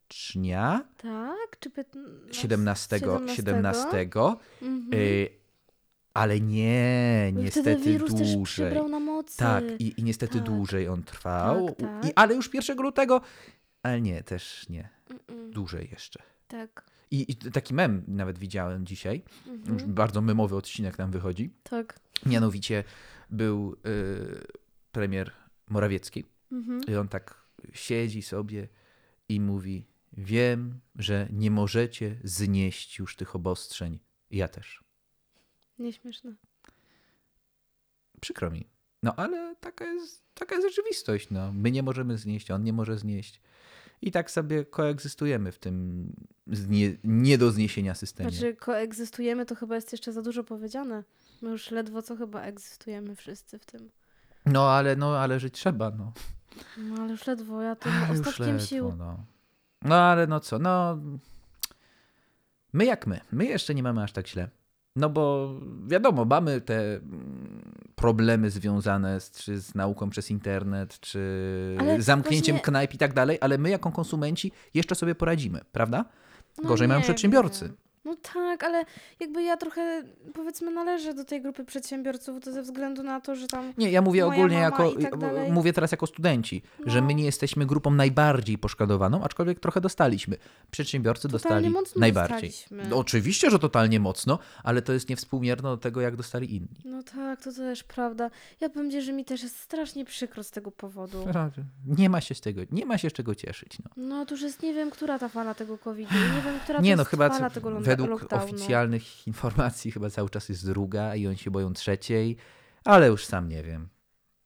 Tak, 0.97 1.59
czy 1.59 1.69
piętn... 1.69 1.99
17, 2.31 2.99
17? 2.99 3.35
17 3.35 3.87
Mhm. 4.61 4.93
y, 4.93 5.29
ale 6.13 6.39
nie, 6.41 7.31
Bo 7.33 7.41
niestety 7.41 7.77
wirus 7.91 8.15
też 8.15 8.33
dłużej. 8.33 8.65
przybrał 8.65 8.89
na 8.89 8.99
mocy. 8.99 9.37
Tak, 9.37 9.63
i, 9.79 9.99
i 9.99 10.03
niestety 10.03 10.33
Tak. 10.33 10.43
dłużej 10.43 10.87
on 10.87 11.03
trwał, 11.03 11.67
Tak, 11.67 11.77
tak. 11.77 12.05
I, 12.05 12.13
ale 12.15 12.35
już 12.35 12.53
1 12.53 12.77
lutego, 12.77 13.21
ale 13.83 14.01
nie, 14.01 14.23
też 14.23 14.69
nie, 14.69 14.89
dłużej 15.49 15.89
jeszcze. 15.91 16.23
Tak. 16.47 16.83
I, 17.11 17.31
I 17.31 17.35
taki 17.35 17.73
mem 17.73 18.03
nawet 18.07 18.39
widziałem 18.39 18.85
dzisiaj, 18.85 19.23
Mhm. 19.47 19.73
już 19.73 19.83
bardzo 19.83 20.21
memowy 20.21 20.55
odcinek 20.55 20.97
nam 20.97 21.11
wychodzi. 21.11 21.53
Tak. 21.63 21.99
Mianowicie 22.25 22.83
był 23.29 23.75
y, 23.87 24.47
premier 24.91 25.31
Morawiecki 25.69 26.25
Mhm. 26.51 26.81
i 26.87 26.95
on 26.95 27.07
tak 27.07 27.41
siedzi 27.73 28.21
sobie 28.21 28.67
i 29.29 29.39
mówi: 29.41 29.85
Wiem, 30.17 30.79
że 30.95 31.27
nie 31.31 31.51
możecie 31.51 32.15
znieść 32.23 32.99
już 32.99 33.15
tych 33.15 33.35
obostrzeń. 33.35 33.99
Ja 34.31 34.47
też. 34.47 34.83
Nieśmieszne. 35.79 36.35
Przykro 38.21 38.51
mi. 38.51 38.67
No 39.03 39.15
ale 39.15 39.55
taka 39.55 39.85
jest, 39.85 40.23
taka 40.33 40.55
jest 40.55 40.67
rzeczywistość. 40.67 41.29
No. 41.29 41.53
My 41.53 41.71
nie 41.71 41.83
możemy 41.83 42.17
znieść, 42.17 42.51
on 42.51 42.63
nie 42.63 42.73
może 42.73 42.97
znieść. 42.97 43.41
I 44.01 44.11
tak 44.11 44.31
sobie 44.31 44.65
koegzystujemy 44.65 45.51
w 45.51 45.59
tym 45.59 46.09
znie, 46.47 46.97
nie 47.03 47.37
do 47.37 47.51
zniesienia 47.51 47.95
systemie. 47.95 48.31
Znaczy, 48.31 48.55
koegzystujemy 48.55 49.45
to 49.45 49.55
chyba 49.55 49.75
jest 49.75 49.91
jeszcze 49.91 50.13
za 50.13 50.21
dużo 50.21 50.43
powiedziane. 50.43 51.03
My 51.41 51.49
już 51.49 51.71
ledwo 51.71 52.01
co 52.01 52.15
chyba 52.15 52.41
egzystujemy 52.41 53.15
wszyscy 53.15 53.59
w 53.59 53.65
tym. 53.65 53.89
No 54.45 54.69
ale, 54.69 54.95
no 54.95 55.17
ale 55.17 55.39
żyć 55.39 55.53
trzeba. 55.53 55.91
No. 55.91 56.13
No 56.77 57.01
ale 57.01 57.11
już 57.11 57.27
ledwo, 57.27 57.61
ja 57.61 57.75
tym 57.75 57.91
ostatkiem 58.11 58.47
ledwo, 58.47 58.65
sił. 58.65 58.95
No. 58.97 59.25
No 59.81 59.95
ale 59.95 60.27
no 60.27 60.39
co, 60.39 60.59
no. 60.59 60.97
My 62.73 62.85
jak 62.85 63.07
my. 63.07 63.19
My 63.31 63.45
jeszcze 63.45 63.75
nie 63.75 63.83
mamy 63.83 64.03
aż 64.03 64.11
tak 64.11 64.27
źle. 64.27 64.49
No 64.95 65.09
bo 65.09 65.53
wiadomo, 65.87 66.25
mamy 66.25 66.61
te 66.61 66.95
mm, 66.95 67.71
problemy 67.95 68.49
związane 68.49 69.19
z, 69.21 69.31
czy 69.31 69.59
z 69.61 69.75
nauką 69.75 70.09
przez 70.09 70.31
internet, 70.31 70.99
czy 70.99 71.77
Ale 71.79 72.01
zamknięciem 72.01 72.55
właśnie- 72.55 72.63
knajp 72.65 72.93
i 72.93 72.97
tak 72.97 73.13
dalej, 73.13 73.37
ale 73.41 73.57
my 73.57 73.69
jako 73.69 73.91
konsumenci 73.91 74.51
jeszcze 74.73 74.95
sobie 74.95 75.15
poradzimy, 75.15 75.61
prawda? 75.71 76.05
No 76.57 76.69
Gorzej 76.69 76.87
mają 76.87 77.01
przedsiębiorcy. 77.01 77.65
wiem. 77.65 77.77
No 78.07 78.15
tak, 78.33 78.63
ale 78.63 78.85
jakby 79.19 79.43
ja 79.43 79.57
trochę 79.57 80.03
powiedzmy 80.33 80.71
należę 80.71 81.13
do 81.13 81.25
tej 81.25 81.41
grupy 81.41 81.65
przedsiębiorców, 81.65 82.43
to 82.43 82.51
ze 82.51 82.61
względu 82.61 83.03
na 83.03 83.21
to, 83.21 83.35
że 83.35 83.47
tam 83.47 83.73
Nie, 83.77 83.91
ja 83.91 84.01
mówię 84.01 84.25
ogólnie 84.27 84.57
jako, 84.57 84.91
tak 84.91 85.13
mówię 85.51 85.73
teraz 85.73 85.91
jako 85.91 86.07
studenci, 86.07 86.61
że 86.85 87.01
No. 87.01 87.07
my 87.07 87.13
nie 87.15 87.23
jesteśmy 87.25 87.65
grupą 87.65 87.91
najbardziej 87.91 88.57
poszkodowaną, 88.57 89.23
aczkolwiek 89.23 89.59
trochę 89.59 89.81
dostaliśmy. 89.81 90.37
Przedsiębiorcy 90.71 91.29
Totalnie 91.29 91.71
dostali 91.71 91.99
najbardziej. 91.99 92.51
No, 92.89 92.97
oczywiście, 92.97 93.49
że 93.49 93.59
totalnie 93.59 93.99
mocno, 93.99 94.39
ale 94.63 94.81
to 94.81 94.93
jest 94.93 95.09
niewspółmierne 95.09 95.69
do 95.69 95.77
tego, 95.77 96.01
jak 96.01 96.15
dostali 96.15 96.55
inni. 96.55 96.81
No 96.85 97.03
tak, 97.03 97.41
to 97.41 97.51
też 97.53 97.83
prawda. 97.83 98.29
Ja 98.61 98.69
powiem 98.69 98.91
ci, 98.91 99.01
że 99.01 99.13
mi 99.13 99.25
też 99.25 99.43
jest 99.43 99.59
strasznie 99.59 100.05
przykro 100.05 100.43
z 100.43 100.51
tego 100.51 100.71
powodu. 100.71 101.25
Nie 101.97 102.09
ma 102.09 102.21
się 102.21 102.35
z 102.35 102.41
tego, 102.41 102.61
nie 102.71 102.85
ma 102.85 102.97
się 102.97 103.09
z 103.09 103.13
czego 103.13 103.35
cieszyć. 103.35 103.77
No. 103.79 103.89
No 103.97 104.25
to 104.25 104.33
już 104.33 104.41
jest, 104.41 104.63
nie 104.63 104.73
wiem, 104.73 104.91
która 104.91 105.19
ta 105.19 105.29
fala 105.29 105.53
tego 105.53 105.77
COVID-u, 105.77 106.13
nie 106.13 106.41
wiem, 106.45 106.59
która 106.63 106.79
Nie 106.81 106.91
to 106.91 106.97
no, 106.97 107.05
chyba 107.05 107.29
fala 107.29 107.49
tego 107.49 107.69
ląda- 107.69 107.85
według 108.03 108.21
lockdownu. 108.21 108.45
oficjalnych 108.45 109.03
informacji 109.27 109.91
chyba 109.91 110.09
cały 110.09 110.29
czas 110.29 110.49
jest 110.49 110.65
druga 110.65 111.15
i 111.15 111.27
oni 111.27 111.37
się 111.37 111.51
boją 111.51 111.73
trzeciej, 111.73 112.37
ale 112.83 113.07
już 113.07 113.25
sam 113.25 113.49
nie 113.49 113.63
wiem. 113.63 113.89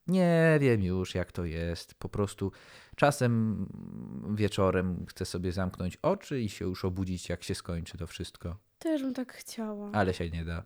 Nie 0.07 0.57
wiem 0.61 0.83
już, 0.83 1.15
jak 1.15 1.31
to 1.31 1.45
jest. 1.45 1.93
Po 1.93 2.09
prostu 2.09 2.51
czasem 2.95 3.65
wieczorem 4.35 5.05
chcę 5.09 5.25
sobie 5.25 5.51
zamknąć 5.51 5.97
oczy 6.01 6.41
i 6.41 6.49
się 6.49 6.65
już 6.65 6.85
obudzić, 6.85 7.29
jak 7.29 7.43
się 7.43 7.55
skończy 7.55 7.97
to 7.97 8.07
wszystko. 8.07 8.57
Też 8.79 9.01
bym 9.01 9.13
tak 9.13 9.33
chciała. 9.33 9.89
Ale 9.93 10.13
się 10.13 10.29
nie 10.29 10.45
da. 10.45 10.63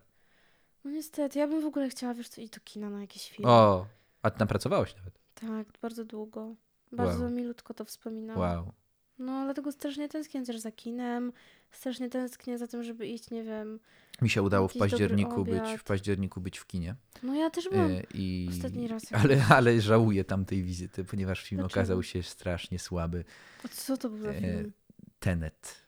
No 0.84 0.90
niestety, 0.90 1.38
ja 1.38 1.48
bym 1.48 1.62
w 1.62 1.66
ogóle 1.66 1.88
chciała, 1.88 2.14
wiesz 2.14 2.28
co, 2.28 2.40
iść 2.40 2.52
do 2.52 2.60
kina 2.64 2.90
na 2.90 3.00
jakiś 3.00 3.30
film. 3.30 3.48
O, 3.48 3.86
a 4.22 4.30
ty 4.30 4.40
napracowałeś 4.40 4.96
nawet. 4.96 5.18
Tak, 5.34 5.78
bardzo 5.82 6.04
długo. 6.04 6.54
Bardzo 6.92 7.20
Wow. 7.22 7.30
milutko 7.30 7.74
to 7.74 7.84
wspominam. 7.84 8.38
Wow. 8.38 8.72
No, 9.18 9.44
dlatego 9.44 9.72
strasznie 9.72 10.08
tęsknię 10.08 10.44
też 10.44 10.58
za 10.58 10.72
kinem. 10.72 11.32
Strasznie 11.70 12.08
tęsknię 12.10 12.58
za 12.58 12.66
tym, 12.66 12.84
żeby 12.84 13.06
iść, 13.06 13.30
nie 13.30 13.44
wiem. 13.44 13.80
Mi 14.22 14.30
się 14.30 14.42
udało 14.42 14.68
w 14.68 14.74
październiku 14.76 15.44
być, 15.44 15.62
w 15.78 15.84
październiku 15.84 16.40
być 16.40 16.58
w 16.58 16.66
kinie. 16.66 16.94
No 17.22 17.34
ja 17.34 17.50
też 17.50 17.68
byłam. 17.68 17.90
E, 17.90 18.02
I, 18.14 18.48
ostatni 18.50 18.88
raz 18.88 19.12
ale, 19.12 19.44
ale 19.48 19.80
żałuję 19.80 20.24
tamtej 20.24 20.62
wizyty, 20.62 21.04
ponieważ 21.04 21.42
film 21.42 21.60
Dlaczego? 21.60 21.80
okazał 21.80 22.02
się 22.02 22.22
strasznie 22.22 22.78
słaby. 22.78 23.24
A 23.64 23.68
co 23.68 23.96
to 23.96 24.08
był 24.08 24.18
za 24.18 24.30
e, 24.30 24.40
film? 24.40 24.72
Tenet, 25.20 25.86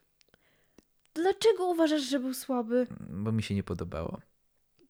Dlaczego 1.14 1.66
uważasz, 1.66 2.02
że 2.02 2.20
był 2.20 2.34
słaby? 2.34 2.86
bo 3.10 3.32
mi 3.32 3.42
się 3.42 3.54
nie 3.54 3.62
podobało. 3.62 4.20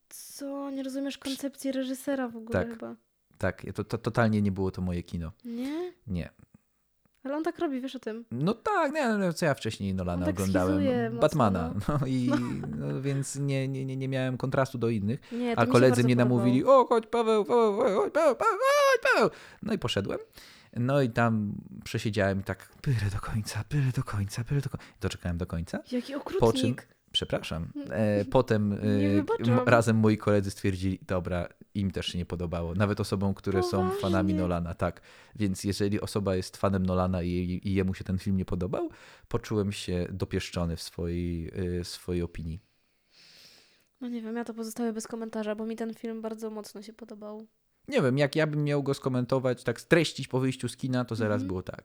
Co? 0.08 0.70
Nie 0.70 0.82
rozumiesz 0.82 1.18
koncepcji 1.18 1.72
reżysera 1.72 2.28
w 2.28 2.36
ogóle 2.36 2.52
Tak. 2.64 2.70
chyba. 2.70 2.96
Tak, 3.38 3.66
to, 3.74 3.84
to 3.84 3.98
totalnie 3.98 4.42
nie 4.42 4.52
było 4.52 4.70
to 4.70 4.82
moje 4.82 5.02
kino. 5.02 5.32
Nie? 5.44 5.92
Nie. 6.06 6.30
Ale 7.28 7.36
on 7.36 7.44
tak 7.44 7.58
robi, 7.58 7.80
wiesz 7.80 7.96
o 7.96 7.98
tym. 7.98 8.24
No 8.30 8.54
tak, 8.54 8.92
nie, 8.92 9.08
no, 9.08 9.32
co 9.32 9.46
ja 9.46 9.54
wcześniej 9.54 9.94
Nolana 9.94 10.26
tak 10.26 10.34
oglądałem. 10.34 10.74
schizuje 10.76 11.04
mocno, 11.10 11.20
Batmana. 11.20 11.74
no. 11.88 11.98
No, 12.00 12.06
i 12.06 12.30
no, 12.78 13.02
więc 13.02 13.36
nie, 13.36 13.68
nie, 13.68 13.96
nie, 13.96 14.08
miałem 14.08 14.36
kontrastu 14.36 14.78
do 14.78 14.88
innych. 14.88 15.20
Nie, 15.32 15.58
A 15.58 15.66
koledzy 15.66 16.04
mnie 16.04 16.16
podobało. 16.16 16.38
namówili, 16.40 16.64
o 16.64 16.86
chodź 16.86 17.06
Paweł, 17.06 17.44
Paweł, 17.44 17.76
chodź 17.76 18.12
Paweł, 18.12 18.36
Paweł, 18.36 18.58
chodź 18.92 19.12
Paweł. 19.14 19.30
No 19.62 19.72
i 19.72 19.78
poszedłem. 19.78 20.18
No 20.76 21.02
i 21.02 21.10
tam 21.10 21.52
przesiedziałem 21.84 22.40
i 22.40 22.42
tak, 22.42 22.68
byle 22.82 23.10
do 23.12 23.20
końca, 23.20 23.64
byle 23.70 23.92
do 23.96 24.02
końca, 24.02 24.44
byle 24.48 24.60
do 24.60 24.70
końca. 24.70 24.84
Doczekałem 25.00 25.38
do 25.38 25.46
końca. 25.46 25.78
Jaki 25.92 26.12
Po 26.14 26.20
czym, 26.20 26.38
okrutnik. 26.38 26.88
Przepraszam, 27.12 27.72
e, 27.90 28.24
potem 28.24 28.72
e, 29.58 29.64
razem 29.66 29.96
moi 29.96 30.18
koledzy 30.18 30.50
stwierdzili, 30.50 30.98
dobra, 31.06 31.48
im 31.74 31.90
też 31.90 32.06
się 32.06 32.18
nie 32.18 32.26
podobało. 32.26 32.74
Nawet 32.74 33.00
osobom, 33.00 33.34
które 33.34 33.62
są 33.62 33.90
fanami 33.90 34.34
Nolana, 34.34 34.74
tak. 34.74 35.00
Więc 35.36 35.64
jeżeli 35.64 36.00
osoba 36.00 36.36
jest 36.36 36.56
fanem 36.56 36.86
Nolana 36.86 37.22
i, 37.22 37.60
i 37.64 37.74
jemu 37.74 37.94
się 37.94 38.04
ten 38.04 38.18
film 38.18 38.36
nie 38.36 38.44
podobał, 38.44 38.90
poczułem 39.28 39.72
się 39.72 40.06
dopieszczony 40.10 40.76
w 40.76 40.82
swojej, 40.82 41.52
e, 41.80 41.84
swojej 41.84 42.22
opinii. 42.22 42.60
No 44.00 44.08
nie 44.08 44.22
wiem, 44.22 44.36
ja 44.36 44.44
to 44.44 44.54
pozostawię 44.54 44.92
bez 44.92 45.06
komentarza, 45.06 45.54
bo 45.54 45.66
mi 45.66 45.76
ten 45.76 45.94
film 45.94 46.22
bardzo 46.22 46.50
mocno 46.50 46.82
się 46.82 46.92
podobał. 46.92 47.46
Nie 47.88 48.02
wiem, 48.02 48.18
jak 48.18 48.36
ja 48.36 48.46
bym 48.46 48.64
miał 48.64 48.82
go 48.82 48.94
skomentować, 48.94 49.64
tak 49.64 49.80
streścić 49.80 50.28
po 50.28 50.40
wyjściu 50.40 50.68
z 50.68 50.76
kina, 50.76 51.04
to 51.04 51.14
zaraz 51.14 51.34
Mhm. 51.34 51.48
było 51.48 51.62
tak. 51.62 51.84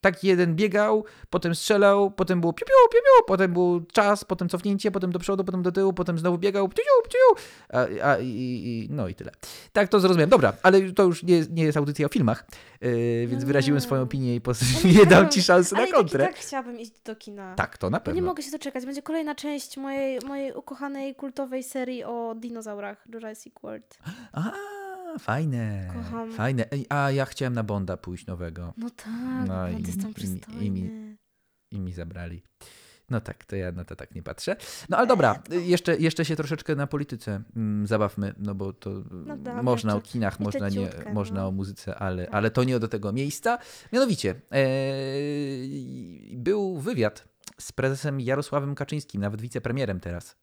Tak 0.00 0.24
jeden 0.24 0.54
biegał, 0.54 1.04
potem 1.30 1.54
strzelał, 1.54 2.10
potem 2.10 2.40
było 2.40 2.52
piu, 2.52 2.64
piu, 2.66 2.72
piu, 2.92 2.98
piu, 2.98 3.24
potem 3.26 3.52
był 3.52 3.80
czas, 3.92 4.24
potem 4.24 4.48
cofnięcie, 4.48 4.90
potem 4.90 5.12
do 5.12 5.18
przodu, 5.18 5.44
potem 5.44 5.62
do 5.62 5.72
tyłu, 5.72 5.92
potem 5.92 6.18
znowu 6.18 6.38
biegał, 6.38 6.68
piu, 6.68 6.76
piu, 6.76 7.10
piu, 7.10 7.44
a, 7.72 8.10
a, 8.10 8.18
i, 8.18 8.26
i, 8.26 8.88
no 8.90 9.08
i 9.08 9.14
tyle. 9.14 9.30
Tak 9.72 9.88
to 9.88 10.00
zrozumiałem. 10.00 10.30
Dobra, 10.30 10.52
ale 10.62 10.92
to 10.92 11.02
już 11.02 11.22
nie, 11.22 11.40
nie 11.50 11.64
jest 11.64 11.78
audycja 11.78 12.06
o 12.06 12.08
filmach, 12.08 12.46
yy, 12.80 13.26
więc 13.26 13.42
No 13.42 13.46
wyraziłem 13.46 13.80
swoją 13.80 14.02
opinię 14.02 14.36
i 14.36 14.40
Ale 14.46 14.92
nie 14.98 15.06
dam 15.06 15.28
ci 15.28 15.42
szansy 15.42 15.76
Ale 15.76 15.84
na 15.84 15.90
tak, 15.92 15.96
kontrę. 15.96 16.26
tak 16.26 16.36
chciałabym 16.36 16.80
iść 16.80 16.92
do 17.04 17.16
kina. 17.16 17.54
Tak, 17.54 17.78
to 17.78 17.90
na 17.90 18.00
pewno. 18.00 18.20
nie 18.20 18.26
mogę 18.26 18.42
się 18.42 18.50
doczekać. 18.50 18.86
Będzie 18.86 19.02
kolejna 19.02 19.34
część 19.34 19.76
mojej, 19.76 20.18
mojej 20.26 20.52
ukochanej, 20.52 21.14
kultowej 21.14 21.62
serii 21.62 22.04
o 22.04 22.34
dinozaurach 22.34 23.04
Jurassic 23.12 23.54
World. 23.62 23.98
A, 25.14 25.18
fajne, 25.18 25.90
Kocham. 25.94 26.32
fajne. 26.32 26.64
Ej, 26.70 26.86
A 26.88 27.10
ja 27.10 27.24
chciałem 27.24 27.54
na 27.54 27.62
Bonda 27.62 27.96
pójść 27.96 28.26
nowego. 28.26 28.74
No 28.76 28.90
tak, 28.90 29.48
No 29.48 29.68
i- 29.68 29.82
jest 29.82 30.00
tam 30.00 30.08
i- 30.08 30.12
i- 30.12 30.14
przystojny. 30.14 30.64
i 30.64 30.70
mi- 30.70 31.16
i 31.70 31.80
mi 31.80 31.92
zabrali. 31.92 32.42
No 33.10 33.20
tak, 33.20 33.44
to 33.44 33.56
ja 33.56 33.72
na 33.72 33.84
to 33.84 33.96
tak 33.96 34.14
nie 34.14 34.22
patrzę. 34.22 34.56
No 34.88 34.96
ale 34.96 35.06
dobra, 35.06 35.42
jeszcze, 35.50 35.96
jeszcze 35.96 36.24
się 36.24 36.36
troszeczkę 36.36 36.74
na 36.76 36.86
polityce 36.86 37.42
mm, 37.56 37.86
zabawmy, 37.86 38.34
no 38.38 38.54
bo 38.54 38.72
to 38.72 38.90
No 39.10 39.36
dobra, 39.36 39.62
można 39.62 39.94
o 39.96 40.00
kinach, 40.00 40.40
można, 40.40 40.68
nie, 40.68 40.74
ciutkę, 40.90 41.12
można 41.12 41.40
no. 41.40 41.48
o 41.48 41.50
muzyce, 41.50 41.94
ale, 41.94 42.24
Tak. 42.26 42.34
ale 42.34 42.50
to 42.50 42.64
nie 42.64 42.78
do 42.78 42.88
tego 42.88 43.12
miejsca. 43.12 43.58
Mianowicie, 43.92 44.30
e, 44.52 44.64
był 46.36 46.78
wywiad 46.78 47.28
z 47.58 47.72
prezesem 47.72 48.20
Jarosławem 48.20 48.74
Kaczyńskim, 48.74 49.20
nawet 49.20 49.40
wicepremierem 49.40 50.00
teraz, 50.00 50.36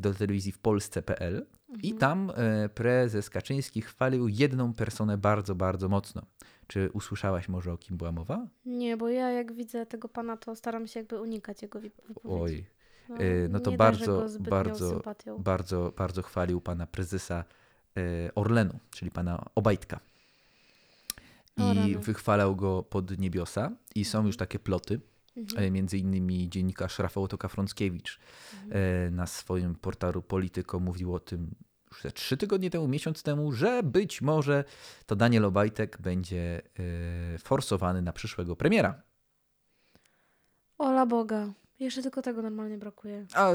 do 0.00 0.14
telewizji 0.14 0.52
w 0.52 0.58
Polsce.pl 0.58 1.46
I 1.82 1.92
Mhm. 1.92 1.98
tam 1.98 2.32
e, 2.36 2.68
prezes 2.68 3.30
Kaczyński 3.30 3.82
chwalił 3.82 4.28
jedną 4.28 4.72
personę 4.74 5.18
bardzo, 5.18 5.54
bardzo 5.54 5.88
mocno. 5.88 6.22
Czy 6.66 6.90
usłyszałaś 6.92 7.48
może 7.48 7.72
o 7.72 7.76
kim 7.78 7.96
była 7.96 8.12
mowa? 8.12 8.46
Nie, 8.66 8.96
bo 8.96 9.08
ja 9.08 9.30
jak 9.30 9.52
widzę 9.52 9.86
tego 9.86 10.08
pana, 10.08 10.36
to 10.36 10.56
staram 10.56 10.86
się 10.86 11.00
jakby 11.00 11.20
unikać 11.20 11.62
jego 11.62 11.80
wi- 11.80 11.90
wypowiedzi. 12.08 12.42
Oj, 12.42 12.66
no, 13.08 13.16
e, 13.16 13.48
no 13.48 13.60
to 13.60 13.72
bardzo, 13.72 14.26
bardzo, 14.40 15.02
bardzo, 15.38 15.92
bardzo 15.96 16.22
chwalił 16.22 16.60
pana 16.60 16.86
prezesa 16.86 17.44
e, 17.96 18.34
Orlenu, 18.34 18.78
czyli 18.90 19.10
pana 19.10 19.44
Obajtka. 19.54 20.00
I 21.58 21.96
wychwalał 21.98 22.56
go 22.56 22.82
pod 22.82 23.18
niebiosa. 23.18 23.72
I 23.94 24.04
są 24.04 24.26
już 24.26 24.36
takie 24.36 24.58
ploty, 24.58 25.00
Mhm. 25.36 25.64
e, 25.64 25.70
między 25.70 25.98
innymi 25.98 26.48
dziennikarz 26.48 26.98
Rafał 26.98 27.24
Otoka-Frąckiewicz 27.24 28.18
Mhm. 28.54 28.72
e, 29.06 29.10
na 29.10 29.26
swoim 29.26 29.74
portalu 29.74 30.22
Polityko 30.22 30.80
mówił 30.80 31.14
o 31.14 31.20
tym 31.20 31.54
już 31.90 32.02
ze 32.02 32.12
trzy 32.12 32.36
tygodnie 32.36 32.70
temu, 32.70 32.88
miesiąc 32.88 33.22
temu, 33.22 33.52
że 33.52 33.82
być 33.82 34.22
może 34.22 34.64
to 35.06 35.16
Daniel 35.16 35.44
Obajtek 35.44 35.98
będzie 36.00 36.62
e, 37.34 37.38
forsowany 37.38 38.02
na 38.02 38.12
przyszłego 38.12 38.56
premiera. 38.56 39.02
Ola 40.78 41.06
Boga. 41.06 41.52
Jeszcze 41.80 42.02
tylko 42.02 42.22
tego 42.22 42.42
normalnie 42.42 42.78
brakuje. 42.78 43.26
A 43.34 43.52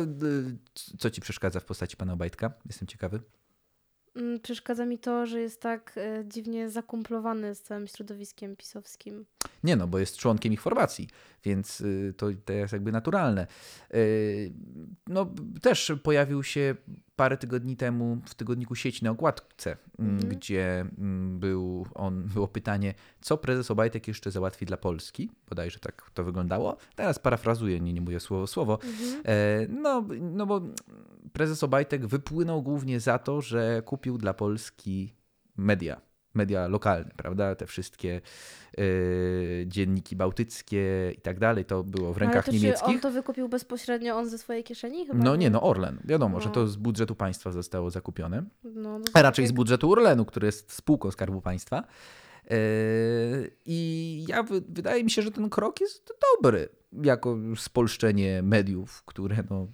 co 1.00 1.10
ci 1.10 1.22
przeszkadza 1.22 1.60
w 1.60 1.66
postaci 1.66 1.98
pana 1.98 2.14
Obajtka? 2.14 2.52
Jestem 2.66 2.88
ciekawy. 2.88 3.22
Mm, 4.16 4.40
Przeszkadza 4.40 4.86
mi 4.86 5.00
to, 5.00 5.26
że 5.26 5.42
jest 5.42 5.62
tak 5.62 6.00
dziwnie 6.26 6.70
zakumplowany 6.70 7.56
z 7.56 7.62
całym 7.62 7.88
środowiskiem 7.88 8.56
pisowskim. 8.56 9.26
Nie 9.64 9.76
no, 9.76 9.88
bo 9.88 10.00
jest 10.00 10.18
członkiem 10.18 10.54
ich 10.54 10.62
formacji, 10.62 11.08
więc 11.44 11.82
y, 11.82 12.14
to, 12.18 12.28
to 12.46 12.54
jest 12.54 12.74
jakby 12.74 12.92
naturalne. 12.92 13.48
Y, 13.94 14.54
No, 15.08 15.28
też 15.62 15.92
pojawił 16.04 16.44
się 16.44 16.76
parę 17.16 17.38
tygodni 17.38 17.78
temu 17.78 18.18
w 18.26 18.36
tygodniku 18.36 18.76
sieci 18.76 19.04
na 19.06 19.12
okładce, 19.12 19.78
mm, 20.00 20.12
Mhm. 20.16 20.30
gdzie 20.30 20.86
mm, 20.98 21.40
był 21.40 21.86
on, 21.94 22.24
było 22.24 22.48
pytanie, 22.48 22.94
co 23.22 23.38
prezes 23.38 23.72
Obajtek 23.72 24.08
jeszcze 24.08 24.32
załatwi 24.32 24.66
dla 24.66 24.78
Polski. 24.78 25.30
Bodajże 25.50 25.80
tak 25.80 26.12
to 26.14 26.24
wyglądało. 26.24 26.78
Teraz 26.96 27.20
parafrazuję, 27.20 27.80
nie, 27.80 27.94
nie 27.94 28.02
mówię 28.02 28.20
słowo 28.20 28.48
słowo. 28.48 28.80
Mhm. 28.84 29.22
E, 29.26 29.68
No, 29.70 30.06
no 30.22 30.46
bo 30.46 30.62
prezes 31.34 31.64
Obajtek 31.64 32.06
wypłynął 32.08 32.64
głównie 32.64 33.00
za 33.00 33.20
to, 33.20 33.42
że 33.42 33.82
kupił 33.86 34.18
dla 34.18 34.34
Polski 34.34 35.14
media, 35.58 36.02
media 36.34 36.68
lokalne, 36.68 37.12
prawda? 37.18 37.56
Te 37.56 37.66
wszystkie 37.68 38.22
e, 38.78 38.82
dzienniki 39.66 40.16
bałtyckie 40.16 41.12
i 41.18 41.22
tak 41.22 41.40
dalej, 41.40 41.66
to 41.66 41.84
było 41.84 42.14
w 42.14 42.18
Ale 42.18 42.26
rękach 42.26 42.46
to 42.46 42.52
czy 42.52 42.58
niemieckich. 42.58 42.88
on 42.90 43.00
to 43.00 43.12
wykupił 43.12 43.50
bezpośrednio 43.50 44.16
on 44.18 44.30
ze 44.30 44.38
swojej 44.38 44.64
kieszeni? 44.64 45.06
Chyba 45.06 45.24
No 45.24 45.36
nie, 45.36 45.50
no 45.50 45.62
Orlen. 45.62 45.98
Wiadomo, 46.04 46.40
że 46.40 46.48
No. 46.48 46.54
to 46.54 46.68
z 46.68 46.76
budżetu 46.76 47.16
państwa 47.16 47.52
zostało 47.52 47.90
zakupione. 47.90 48.44
No, 48.64 49.00
no 49.00 49.06
A 49.14 49.22
raczej 49.22 49.46
z 49.46 49.50
tak 49.50 49.56
budżetu 49.56 49.92
Orlenu, 49.92 50.26
który 50.26 50.46
jest 50.46 50.74
spółką 50.74 51.12
Skarbu 51.12 51.42
Państwa. 51.42 51.84
E, 52.51 52.55
I 53.65 54.25
ja 54.27 54.43
wy, 54.43 54.62
wydaje 54.70 55.03
mi 55.03 55.12
się, 55.12 55.22
że 55.22 55.31
ten 55.31 55.50
krok 55.50 55.81
jest 55.81 56.13
dobry 56.34 56.70
jako 57.03 57.38
spolszczenie 57.55 58.41
mediów, 58.43 59.03
które 59.05 59.43
no, 59.50 59.67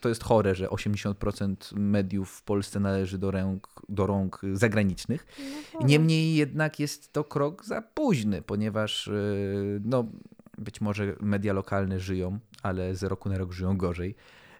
to 0.00 0.08
jest 0.08 0.24
chore, 0.24 0.54
że 0.54 0.66
80% 0.66 1.56
mediów 1.76 2.30
w 2.30 2.42
Polsce 2.42 2.80
należy 2.80 3.18
do 3.18 3.30
rąk, 3.30 3.68
do 3.88 4.06
rąk 4.06 4.40
zagranicznych. 4.52 5.26
no. 5.80 5.86
Niemniej 5.86 6.34
jednak 6.34 6.80
jest 6.80 7.12
to 7.12 7.24
krok 7.24 7.64
za 7.64 7.82
późny, 7.82 8.42
ponieważ 8.42 9.08
e, 9.08 9.12
no, 9.84 10.04
być 10.58 10.80
może 10.80 11.16
media 11.20 11.52
lokalne 11.52 12.00
żyją, 12.00 12.38
ale 12.62 12.94
z 12.94 13.02
roku 13.02 13.28
na 13.28 13.38
rok 13.38 13.52
żyją 13.52 13.76
gorzej. 13.76 14.14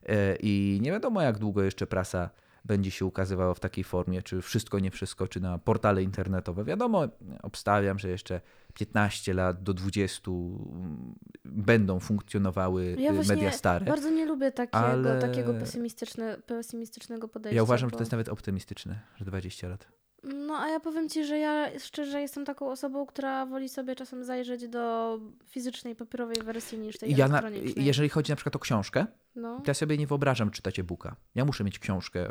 E, 0.07 0.37
I 0.37 0.79
nie 0.83 0.91
wiadomo, 0.91 1.23
jak 1.23 1.39
długo 1.39 1.63
jeszcze 1.63 1.87
prasa 1.87 2.31
będzie 2.65 2.91
się 2.91 3.05
ukazywała 3.07 3.55
w 3.55 3.61
takiej 3.61 3.85
formie, 3.85 4.23
czy 4.23 4.43
wszystko 4.43 4.79
nie 4.79 4.91
przeskoczy 4.91 5.41
na 5.41 5.59
portale 5.59 6.03
internetowe. 6.03 6.65
Wiadomo, 6.65 7.05
obstawiam, 7.43 7.99
że 7.99 8.09
jeszcze 8.09 8.41
15 8.75 9.35
lat 9.35 9.63
do 9.63 9.75
20 9.75 10.31
mm, 10.31 11.15
będą 11.45 12.01
funkcjonowały 12.01 12.97
Ja 12.99 13.13
y, 13.13 13.27
media 13.29 13.53
stare. 13.53 13.87
Bardzo 13.87 14.11
nie 14.11 14.27
lubię 14.27 14.53
takiego, 14.53 14.79
Ale- 14.79 15.19
takiego 15.21 15.55
pesymistyczne, 15.55 16.37
pesymistycznego 16.47 17.29
podejścia. 17.29 17.57
Ja 17.57 17.63
uważam, 17.63 17.89
że 17.89 17.93
bo- 17.93 17.97
to 17.99 18.03
jest 18.03 18.13
nawet 18.13 18.29
optymistyczne, 18.29 19.01
że 19.17 19.25
20 19.25 19.69
lat. 19.69 19.89
No 20.25 20.55
a 20.59 20.69
ja 20.69 20.81
powiem 20.81 21.09
ci, 21.09 21.25
że 21.25 21.39
ja 21.39 21.79
szczerze 21.79 22.21
jestem 22.21 22.45
taką 22.45 22.71
osobą, 22.71 23.07
która 23.07 23.47
woli 23.47 23.69
sobie 23.69 23.97
czasem 23.97 24.25
zajrzeć 24.25 24.69
do 24.69 25.19
fizycznej, 25.47 25.97
papierowej 25.97 26.37
wersji 26.43 26.79
niż 26.79 26.99
tej 26.99 27.17
Ja 27.17 27.29
na, 27.29 27.39
elektronicznej. 27.39 27.85
jeżeli 27.85 28.09
chodzi 28.09 28.33
na 28.33 28.37
przykład 28.37 28.57
o 28.57 28.59
książkę, 28.59 29.07
No. 29.39 29.63
ja 29.67 29.75
sobie 29.75 29.99
nie 29.99 30.07
wyobrażam 30.07 30.51
czytać 30.51 30.79
e-booka. 30.79 31.17
Ja 31.35 31.45
muszę 31.45 31.65
mieć 31.65 31.79
książkę. 31.79 32.29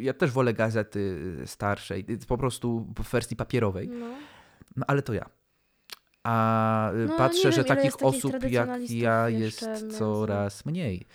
Ja 0.00 0.12
też 0.14 0.30
wolę 0.30 0.54
gazety 0.54 1.18
starszej, 1.46 2.06
po 2.28 2.38
prostu 2.38 2.86
w 2.98 3.10
wersji 3.10 3.36
papierowej. 3.36 3.88
No. 3.88 4.06
No 4.76 4.84
ale 4.88 5.02
to 5.02 5.12
ja. 5.12 5.26
A 6.24 6.92
y, 6.92 7.06
No, 7.06 7.16
patrzę, 7.16 7.52
że 7.52 7.64
takich 7.64 8.02
osób 8.02 8.32
jak 8.50 8.90
ja 8.90 9.28
jest 9.28 9.66
coraz 9.98 10.66
mniej. 10.66 11.06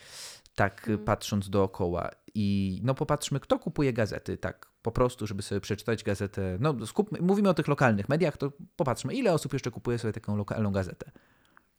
Tak 0.55 0.87
y, 0.87 0.91
Mm. 0.93 1.05
patrząc 1.05 1.49
dookoła. 1.49 2.09
I 2.35 2.79
no 2.83 2.93
popatrzmy, 2.95 3.39
kto 3.39 3.59
kupuje 3.59 3.93
gazety, 3.93 4.37
tak 4.37 4.71
po 4.81 4.91
prostu, 4.91 5.27
żeby 5.27 5.41
sobie 5.41 5.61
przeczytać 5.61 6.03
gazetę. 6.03 6.57
No 6.59 6.85
skupmy, 6.85 7.19
mówimy 7.21 7.49
o 7.49 7.53
tych 7.53 7.67
lokalnych 7.67 8.09
mediach, 8.09 8.37
to 8.37 8.51
popatrzmy, 8.75 9.13
ile 9.13 9.33
osób 9.33 9.53
jeszcze 9.53 9.71
kupuje 9.71 9.97
sobie 9.99 10.13
taką 10.13 10.35
lokalną 10.37 10.71
gazetę. 10.71 11.11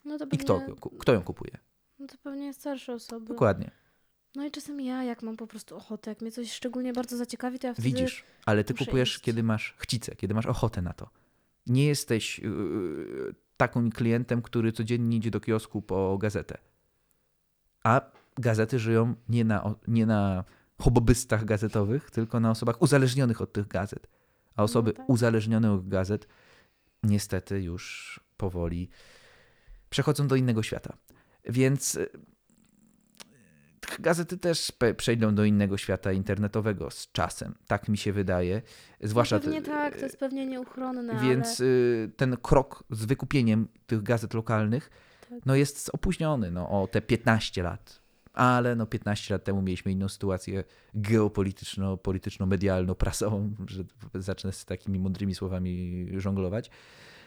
No 0.05 0.17
I 0.33 0.39
kto, 0.39 0.61
kto 0.99 1.13
ją 1.13 1.23
kupuje? 1.23 1.59
No 2.03 2.09
to 2.09 2.15
pewnie 2.23 2.55
starsze 2.55 2.93
osoby. 2.93 3.27
Dokładnie. 3.27 3.71
No 4.35 4.47
i 4.47 4.51
czasem 4.51 4.81
ja, 4.81 5.05
jak 5.05 5.23
mam 5.23 5.37
po 5.37 5.47
prostu 5.47 5.77
ochotę, 5.77 6.11
jak 6.11 6.21
mnie 6.21 6.33
coś 6.33 6.53
szczególnie 6.53 6.93
bardzo 6.93 7.17
zaciekawi, 7.17 7.59
to 7.59 7.67
ja 7.67 7.73
wtedy... 7.75 7.89
Widzisz, 7.89 8.25
ale 8.47 8.65
ty 8.65 8.73
muszę 8.73 8.85
kupujesz, 8.85 9.15
iść. 9.15 9.21
kiedy 9.21 9.43
masz 9.43 9.75
chcicę, 9.79 10.17
kiedy 10.17 10.35
masz 10.35 10.47
ochotę 10.47 10.83
na 10.83 10.93
to. 10.93 11.11
Nie 11.67 11.87
jesteś 11.87 12.39
yy, 12.39 13.35
takim 13.57 13.91
klientem, 13.91 14.43
który 14.43 14.73
codziennie 14.73 15.17
idzie 15.17 15.31
do 15.31 15.41
kiosku 15.41 15.83
po 15.83 16.19
gazetę. 16.19 16.59
A 17.85 18.01
gazety 18.39 18.79
żyją 18.79 19.15
nie 19.29 19.45
na, 19.45 19.75
nie 19.89 20.07
na 20.07 20.45
hobbystach 20.79 21.45
gazetowych, 21.45 22.11
tylko 22.11 22.41
na 22.41 22.51
osobach 22.51 22.83
uzależnionych 22.83 23.41
od 23.41 23.53
tych 23.53 23.69
gazet. 23.69 24.07
A 24.57 24.63
osoby 24.63 24.93
tak. 24.93 25.11
uzależnione 25.11 25.73
od 25.73 25.89
gazet 25.89 26.29
niestety 27.03 27.63
już 27.63 28.21
powoli 28.37 28.89
przechodzą 29.91 30.29
do 30.29 30.37
innego 30.37 30.63
świata. 30.63 30.97
Więc 31.45 31.95
y, 31.95 32.09
gazety 33.99 34.39
też 34.39 34.73
przejdą 34.97 35.35
do 35.35 35.45
innego 35.45 35.79
świata 35.79 36.13
internetowego 36.13 36.91
z 36.91 37.13
czasem. 37.13 37.55
Tak 37.67 37.89
mi 37.89 37.99
się 37.99 38.13
wydaje. 38.13 38.63
Zwłaszcza 39.01 39.37
no 39.37 39.43
pewnie 39.43 39.63
tak, 39.63 39.97
to 39.97 40.05
jest 40.05 40.19
pewnie 40.19 40.47
nieuchronne, 40.47 41.21
Więc 41.23 41.61
y, 41.61 42.11
ten 42.17 42.37
krok 42.37 42.85
z 42.91 43.05
wykupieniem 43.05 43.69
tych 43.87 44.03
gazet 44.03 44.35
lokalnych 44.35 44.91
Tak. 45.31 45.47
no 45.47 45.55
jest 45.55 45.91
opóźniony 45.93 46.51
no, 46.51 46.83
o 46.83 46.87
te 46.87 47.03
15 47.03 47.63
lat. 47.63 48.03
Ale 48.33 48.77
no 48.77 48.87
15 48.87 49.35
lat 49.35 49.45
temu 49.45 49.63
mieliśmy 49.63 49.93
inną 49.93 50.09
sytuację 50.09 50.65
geopolityczno-polityczno-medialno-prasową, 50.95 53.51
że 53.67 53.85
zacznę 54.15 54.53
z 54.53 54.65
takimi 54.65 54.99
mądrymi 54.99 55.35
słowami 55.35 56.07
żonglować. 56.17 56.71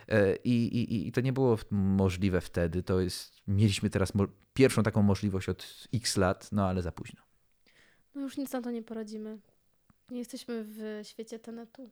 E, 0.09 0.35
I, 0.35 0.65
i, 0.65 1.07
I 1.07 1.11
to 1.11 1.21
nie 1.21 1.33
było 1.33 1.57
możliwe 1.71 2.41
wtedy. 2.41 2.83
To 2.83 2.99
jest, 2.99 3.33
mieliśmy 3.47 3.89
teraz 3.89 4.13
pierwszą 4.53 4.83
taką 4.83 5.01
możliwość 5.01 5.49
od 5.49 5.87
x 5.93 6.17
lat, 6.17 6.51
no 6.51 6.67
ale 6.67 6.81
za 6.81 6.91
późno. 6.91 7.21
no 8.15 8.21
już 8.21 8.37
nic 8.37 8.51
na 8.51 8.61
to 8.61 8.71
nie 8.71 8.83
poradzimy. 8.83 9.37
Nie 10.11 10.19
jesteśmy 10.19 10.63
w 10.67 10.99
świecie 11.03 11.39
tenetu. 11.39 11.89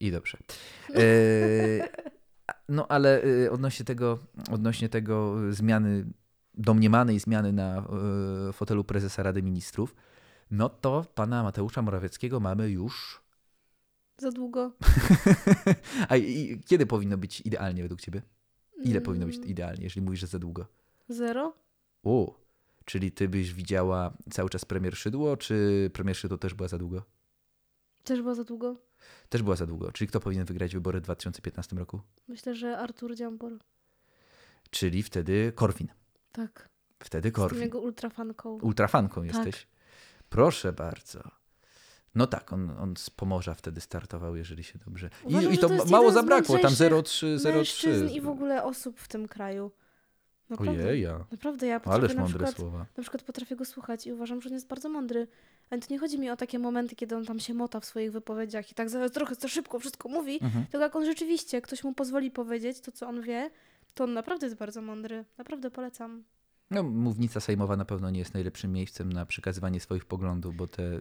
I 0.00 0.10
dobrze. 0.10 0.38
E, 0.94 1.88
no 2.68 2.86
ale 2.88 3.22
e, 3.22 3.50
odnośnie 3.50 3.84
tego, 3.84 4.18
odnośnie 4.50 4.88
tego 4.88 5.36
zmiany, 5.50 6.04
domniemanej 6.54 7.18
zmiany 7.18 7.52
na 7.52 7.84
fotelu 8.52 8.84
prezesa 8.84 9.22
Rady 9.22 9.42
Ministrów, 9.42 9.94
no 10.50 10.68
to 10.68 11.04
pana 11.14 11.42
Mateusza 11.42 11.82
Morawieckiego 11.82 12.40
mamy 12.40 12.70
już. 12.70 13.22
Za 14.20 14.30
długo. 14.30 14.72
A 16.08 16.16
i, 16.16 16.60
kiedy 16.66 16.86
powinno 16.86 17.18
być 17.18 17.40
idealnie 17.40 17.82
według 17.82 18.00
ciebie? 18.00 18.22
Ile 18.84 19.00
powinno 19.00 19.26
być 19.26 19.36
Mm, 19.36 19.48
idealnie, 19.48 19.84
jeżeli 19.84 20.02
mówisz, 20.04 20.20
że 20.20 20.26
za 20.26 20.38
długo? 20.38 20.66
Zero? 21.08 21.54
O, 22.04 22.34
czyli 22.84 23.12
ty 23.12 23.28
byś 23.28 23.52
widziała 23.54 24.16
cały 24.30 24.50
czas 24.50 24.64
premier 24.64 24.96
Szydło, 24.96 25.36
czy 25.36 25.90
premier 25.92 26.16
Szydło 26.16 26.38
też 26.38 26.54
była 26.54 26.68
za 26.68 26.78
długo? 26.78 27.02
Też 28.04 28.22
było 28.22 28.34
za 28.34 28.44
długo? 28.44 28.76
Też 29.28 29.42
była 29.42 29.56
za 29.56 29.66
długo. 29.66 29.92
Czyli 29.92 30.08
kto 30.08 30.20
powinien 30.20 30.44
wygrać 30.44 30.74
wybory 30.74 31.00
w 31.00 31.02
2015 31.02 31.76
roku? 31.76 32.00
Myślę, 32.28 32.54
że 32.54 32.78
Artur 32.78 33.16
Dziambor. 33.16 33.52
Czyli 34.70 35.02
wtedy 35.02 35.52
Korwin. 35.54 35.88
Tak. 36.32 36.68
Wtedy 36.98 37.28
Jestem 37.28 37.42
Korwin. 37.42 37.62
jego 37.62 37.80
ultrafanką. 37.80 38.58
Ultrafanką 38.62 39.26
Tak. 39.26 39.34
jesteś. 39.34 39.66
Proszę 40.28 40.72
bardzo. 40.72 41.39
No 42.14 42.26
tak, 42.26 42.52
on, 42.52 42.70
on 42.70 42.96
z 42.96 43.10
Pomorza 43.10 43.54
wtedy 43.54 43.80
startował, 43.80 44.36
jeżeli 44.36 44.64
się 44.64 44.78
dobrze. 44.86 45.10
Uważam, 45.24 45.52
I, 45.52 45.58
to 45.58 45.68
to 45.68 45.84
mało 45.84 46.12
zabrakło, 46.12 46.58
tam 46.58 46.64
mądrzejszych 46.70 47.38
0,3, 47.40 47.54
Mężczyzn 47.54 48.06
0,3. 48.06 48.12
i 48.16 48.20
w 48.20 48.28
ogóle 48.28 48.62
osób 48.64 49.00
w 49.00 49.08
tym 49.08 49.28
kraju. 49.28 49.70
Naprawdę, 50.50 50.84
Ojej, 50.86 51.02
ja. 51.02 51.24
naprawdę 51.30 51.66
ja 51.66 51.80
potrafię 51.80 52.00
Ależ 52.04 52.14
na 52.14 52.22
mądre 52.22 52.38
przykład, 52.46 52.56
słowa. 52.56 52.86
na 52.96 53.02
przykład 53.02 53.22
potrafię 53.22 53.56
go 53.56 53.64
słuchać 53.64 54.06
i 54.06 54.12
uważam, 54.12 54.40
że 54.42 54.48
on 54.48 54.54
jest 54.54 54.66
bardzo 54.66 54.88
mądry. 54.88 55.26
Ale 55.70 55.80
to 55.80 55.86
nie 55.90 55.98
chodzi 55.98 56.18
mi 56.18 56.30
o 56.30 56.36
takie 56.36 56.58
momenty, 56.58 56.96
kiedy 56.96 57.16
on 57.16 57.24
tam 57.24 57.40
się 57.40 57.54
mota 57.54 57.80
w 57.80 57.84
swoich 57.84 58.12
wypowiedziach 58.12 58.70
i 58.70 58.74
tak 58.74 58.90
za, 58.90 59.08
trochę 59.10 59.34
za 59.34 59.48
szybko 59.48 59.78
wszystko 59.78 60.08
mówi, 60.08 60.38
Mhm. 60.42 60.66
tylko 60.66 60.84
jak 60.84 60.96
on 60.96 61.04
rzeczywiście, 61.04 61.62
ktoś 61.62 61.84
mu 61.84 61.94
pozwoli 61.94 62.30
powiedzieć 62.30 62.80
to, 62.80 62.92
co 62.92 63.08
on 63.08 63.22
wie, 63.22 63.50
to 63.94 64.04
on 64.04 64.12
naprawdę 64.12 64.46
jest 64.46 64.56
bardzo 64.58 64.82
mądry. 64.82 65.24
Naprawdę 65.38 65.70
polecam. 65.70 66.24
No, 66.70 66.82
mównica 66.82 67.40
sejmowa 67.40 67.76
na 67.76 67.84
pewno 67.84 68.10
nie 68.10 68.18
jest 68.18 68.34
najlepszym 68.34 68.72
miejscem 68.72 69.12
na 69.12 69.26
przekazywanie 69.26 69.80
swoich 69.80 70.04
poglądów, 70.04 70.56
bo 70.56 70.66
te 70.66 70.82
y, 70.82 71.00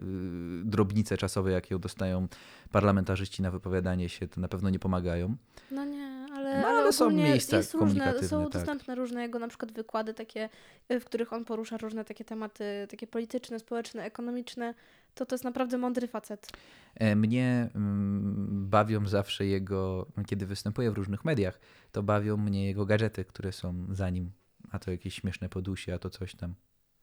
drobnice 0.64 1.18
czasowe, 1.18 1.52
jakie 1.52 1.80
dostają 1.80 2.28
parlamentarzyści 2.72 3.42
na 3.42 3.52
wypowiadanie 3.52 4.10
się, 4.10 4.28
to 4.28 4.42
na 4.42 4.48
pewno 4.48 4.70
nie 4.70 4.80
pomagają. 4.80 5.36
No 5.72 5.86
nie, 5.86 6.26
ale, 6.34 6.62
No, 6.62 6.68
ale 6.68 6.94
są 6.94 7.06
ogólnie 7.06 7.24
miejsca 7.24 7.58
jest 7.58 7.74
różne, 7.74 8.24
są 8.24 8.44
tak. 8.44 8.54
dostępne 8.54 8.96
różne 8.96 9.22
jego 9.22 9.40
na 9.40 9.48
przykład 9.48 9.72
wykłady 9.72 10.14
takie, 10.14 10.50
y, 10.92 11.00
w 11.00 11.06
których 11.06 11.34
on 11.34 11.46
porusza 11.46 11.78
różne 11.78 12.06
takie 12.06 12.26
tematy, 12.26 12.64
takie 12.90 13.08
polityczne, 13.08 13.60
społeczne, 13.60 14.04
ekonomiczne. 14.04 14.74
To 15.16 15.26
to 15.26 15.36
jest 15.36 15.44
naprawdę 15.44 15.78
mądry 15.78 16.08
facet. 16.08 16.48
E, 16.96 17.16
Mnie 17.16 17.70
mm, 17.76 18.70
bawią 18.70 19.08
zawsze 19.08 19.46
jego, 19.46 20.06
kiedy 20.28 20.46
występuje 20.46 20.92
w 20.92 20.94
różnych 20.94 21.26
mediach, 21.26 21.60
to 21.92 22.04
bawią 22.04 22.38
mnie 22.38 22.66
jego 22.66 22.86
gadżety, 22.86 23.26
które 23.26 23.52
są 23.52 23.86
za 23.92 24.10
nim. 24.10 24.32
A 24.72 24.80
to 24.80 24.92
jakieś 24.92 25.16
śmieszne 25.16 25.50
podusie, 25.50 25.94
a 25.94 26.00
to 26.00 26.10
coś 26.10 26.36
tam. 26.36 26.54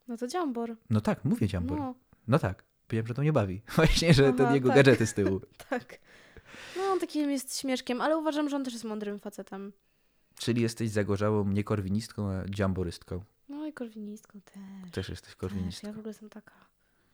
No 0.09 0.16
to 0.16 0.26
dziambor. 0.26 0.76
No 0.90 1.00
tak, 1.00 1.24
mówię 1.24 1.48
Dziambor. 1.48 1.79
No, 1.79 1.94
No 2.29 2.38
tak, 2.38 2.64
wiem, 2.90 3.07
że 3.07 3.14
to 3.14 3.22
mnie 3.22 3.33
bawi. 3.33 3.62
Właśnie, 3.76 4.14
że 4.14 4.33
ten 4.33 4.46
Aha, 4.46 4.55
jego 4.55 4.68
tak. 4.68 4.76
gadżety 4.76 5.07
z 5.07 5.14
tyłu. 5.14 5.40
tak. 5.70 5.98
No 6.76 6.83
on 6.83 7.00
takim 7.00 7.31
jest 7.31 7.59
śmieszkiem, 7.59 8.00
ale 8.00 8.18
uważam, 8.18 8.48
że 8.48 8.57
on 8.57 8.64
też 8.64 8.72
jest 8.72 8.85
mądrym 8.85 9.18
facetem. 9.18 9.72
Czyli 10.38 10.62
jesteś 10.62 10.90
zagorzałą 10.90 11.48
nie 11.48 11.64
korwinistką, 11.64 12.31
a 12.31 12.44
dziamborystką. 12.48 13.24
No 13.48 13.66
i 13.66 13.72
korwinistką 13.72 14.40
też. 14.40 14.90
Też 14.92 15.09
jesteś 15.09 15.29
Też, 15.31 15.37
korwinistką. 15.37 15.87
ja 15.87 15.92
w 15.92 15.98
ogóle 15.98 16.11
jestem 16.11 16.29
taka 16.29 16.52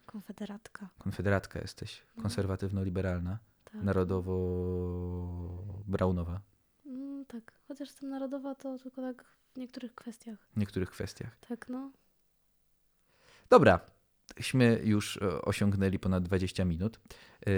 konfederatka. 0.07 0.89
Konfederatka 0.99 1.61
jesteś. 1.61 2.03
No. 2.17 2.23
Konserwatywno-liberalna. 2.23 3.39
Tak. 3.65 3.83
Narodowo-braunowa. 3.83 6.41
Mm, 6.87 7.25
tak, 7.25 7.53
chociaż 7.69 7.89
jestem 7.89 8.11
narodowa, 8.11 8.55
to 8.55 8.79
tylko 8.79 9.03
tak 9.03 9.25
w 9.55 9.57
niektórych 9.57 9.95
kwestiach. 9.95 10.39
W 10.55 10.57
niektórych 10.57 10.91
kwestiach. 10.91 11.37
Tak, 11.49 11.69
no. 11.69 11.91
Dobra. 13.51 13.81
Śmy 14.41 14.81
już 14.85 15.17
e, 15.17 15.43
osiągnęli 15.43 15.99
ponad 15.99 16.25
20 16.25 16.65
minut. 16.65 17.01
E, 17.47 17.51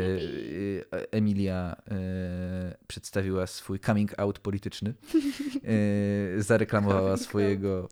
Emilia 1.11 1.77
e, 1.91 2.77
przedstawiła 2.87 3.47
swój 3.47 3.81
coming 3.81 4.19
out 4.19 4.39
polityczny. 4.39 4.95
Zareklamowała 6.39 7.17
swojego 7.17 7.89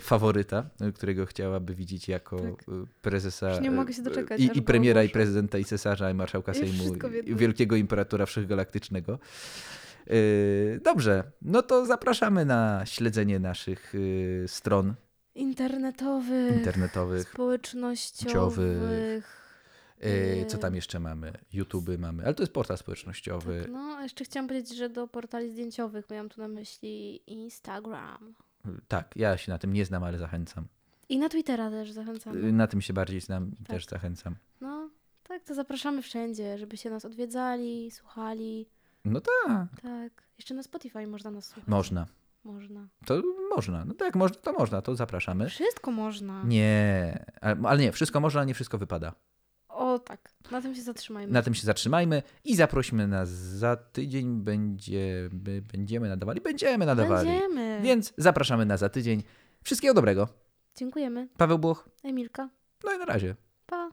faworyta, 0.00 0.70
którego 0.94 1.26
chciałaby 1.26 1.74
widzieć 1.74 2.08
jako 2.08 2.36
Tak. 2.36 2.64
prezesa 3.02 3.50
Już 3.50 3.60
nie 3.60 3.70
mogę 3.70 3.92
się 3.92 4.02
doczekać, 4.02 4.40
i, 4.40 4.58
i 4.58 4.62
premiera, 4.62 5.04
i 5.04 5.08
prezydenta, 5.08 5.58
i 5.58 5.64
cesarza, 5.64 6.10
i 6.10 6.14
marszałka 6.14 6.54
Sejmu, 6.54 6.84
i 7.24 7.34
wielkiego 7.34 7.76
imperatora 7.76 8.26
wszechgalaktycznego. 8.26 9.18
E, 10.08 10.80
Dobrze, 10.80 11.24
no 11.42 11.62
to 11.62 11.86
zapraszamy 11.86 12.44
na 12.44 12.86
śledzenie 12.86 13.38
naszych 13.38 13.92
e, 14.44 14.48
stron 14.48 14.94
Internetowych, 15.34 16.56
internetowych. 16.56 17.28
społecznościowych. 17.28 19.44
E, 20.00 20.46
Co 20.46 20.58
tam 20.58 20.74
jeszcze 20.74 21.00
mamy? 21.00 21.32
YouTube 21.52 21.88
mamy, 21.98 22.24
ale 22.24 22.34
to 22.34 22.42
jest 22.42 22.52
portal 22.52 22.78
społecznościowy. 22.78 23.60
Tak, 23.62 23.70
no, 23.70 24.02
jeszcze 24.02 24.24
chciałam 24.24 24.48
powiedzieć, 24.48 24.76
że 24.76 24.88
do 24.88 25.08
portali 25.08 25.50
zdjęciowych 25.50 26.10
miałam 26.10 26.28
tu 26.28 26.40
na 26.40 26.48
myśli 26.48 27.22
Instagram. 27.32 28.34
Tak, 28.88 29.16
ja 29.16 29.36
się 29.36 29.52
na 29.52 29.58
tym 29.58 29.72
nie 29.72 29.84
znam, 29.84 30.04
ale 30.04 30.18
zachęcam. 30.18 30.66
I 31.08 31.18
na 31.18 31.28
Twittera 31.28 31.70
też 31.70 31.92
zachęcam. 31.92 32.56
Na 32.56 32.66
tym 32.66 32.80
się 32.80 32.92
bardziej 32.92 33.20
znam 33.20 33.50
i 33.52 33.56
Tak. 33.64 33.66
też 33.66 33.86
zachęcam. 33.86 34.36
No, 34.60 34.90
tak, 35.28 35.44
to 35.44 35.54
zapraszamy 35.54 36.02
wszędzie, 36.02 36.58
żebyście 36.58 36.90
nas 36.90 37.04
odwiedzali, 37.04 37.90
słuchali. 37.90 38.66
No 39.04 39.20
tak, 39.20 39.80
Tak. 39.82 40.22
Jeszcze 40.38 40.54
na 40.54 40.62
Spotify 40.62 41.06
można 41.06 41.30
nas 41.30 41.44
słuchać. 41.46 41.68
można. 41.68 42.06
Można. 42.44 42.88
To 43.06 43.22
można. 43.56 43.84
No 43.84 43.94
tak, 43.94 44.16
można, 44.16 44.36
to 44.40 44.52
można, 44.52 44.82
to 44.82 44.94
zapraszamy. 44.96 45.48
Wszystko 45.48 45.90
można. 45.90 46.42
Nie, 46.44 47.24
ale, 47.40 47.56
ale 47.64 47.80
nie, 47.80 47.92
wszystko 47.92 48.20
można, 48.20 48.44
nie 48.44 48.54
wszystko 48.54 48.78
wypada. 48.78 49.12
O 49.68 49.98
tak, 49.98 50.32
na 50.50 50.62
tym 50.62 50.74
się 50.74 50.82
zatrzymajmy. 50.82 51.32
Na 51.32 51.42
tym 51.42 51.54
się 51.54 51.66
zatrzymajmy 51.66 52.22
i 52.44 52.56
zaprośmy 52.56 53.08
nas 53.08 53.28
za 53.30 53.76
tydzień. 53.76 54.40
Będzie, 54.42 55.28
będziemy 55.72 56.08
nadawali? 56.08 56.40
Będziemy 56.40 56.86
nadawali. 56.86 57.28
Będziemy. 57.28 57.80
Więc 57.82 58.12
zapraszamy 58.16 58.66
na 58.66 58.76
za 58.76 58.88
tydzień. 58.88 59.22
Wszystkiego 59.64 59.94
dobrego. 59.94 60.28
Dziękujemy. 60.76 61.28
Paweł 61.36 61.58
Błoch. 61.58 61.88
Emilka. 62.02 62.48
No 62.84 62.92
i 62.92 62.98
na 62.98 63.04
razie. 63.04 63.34
Pa. 63.66 63.90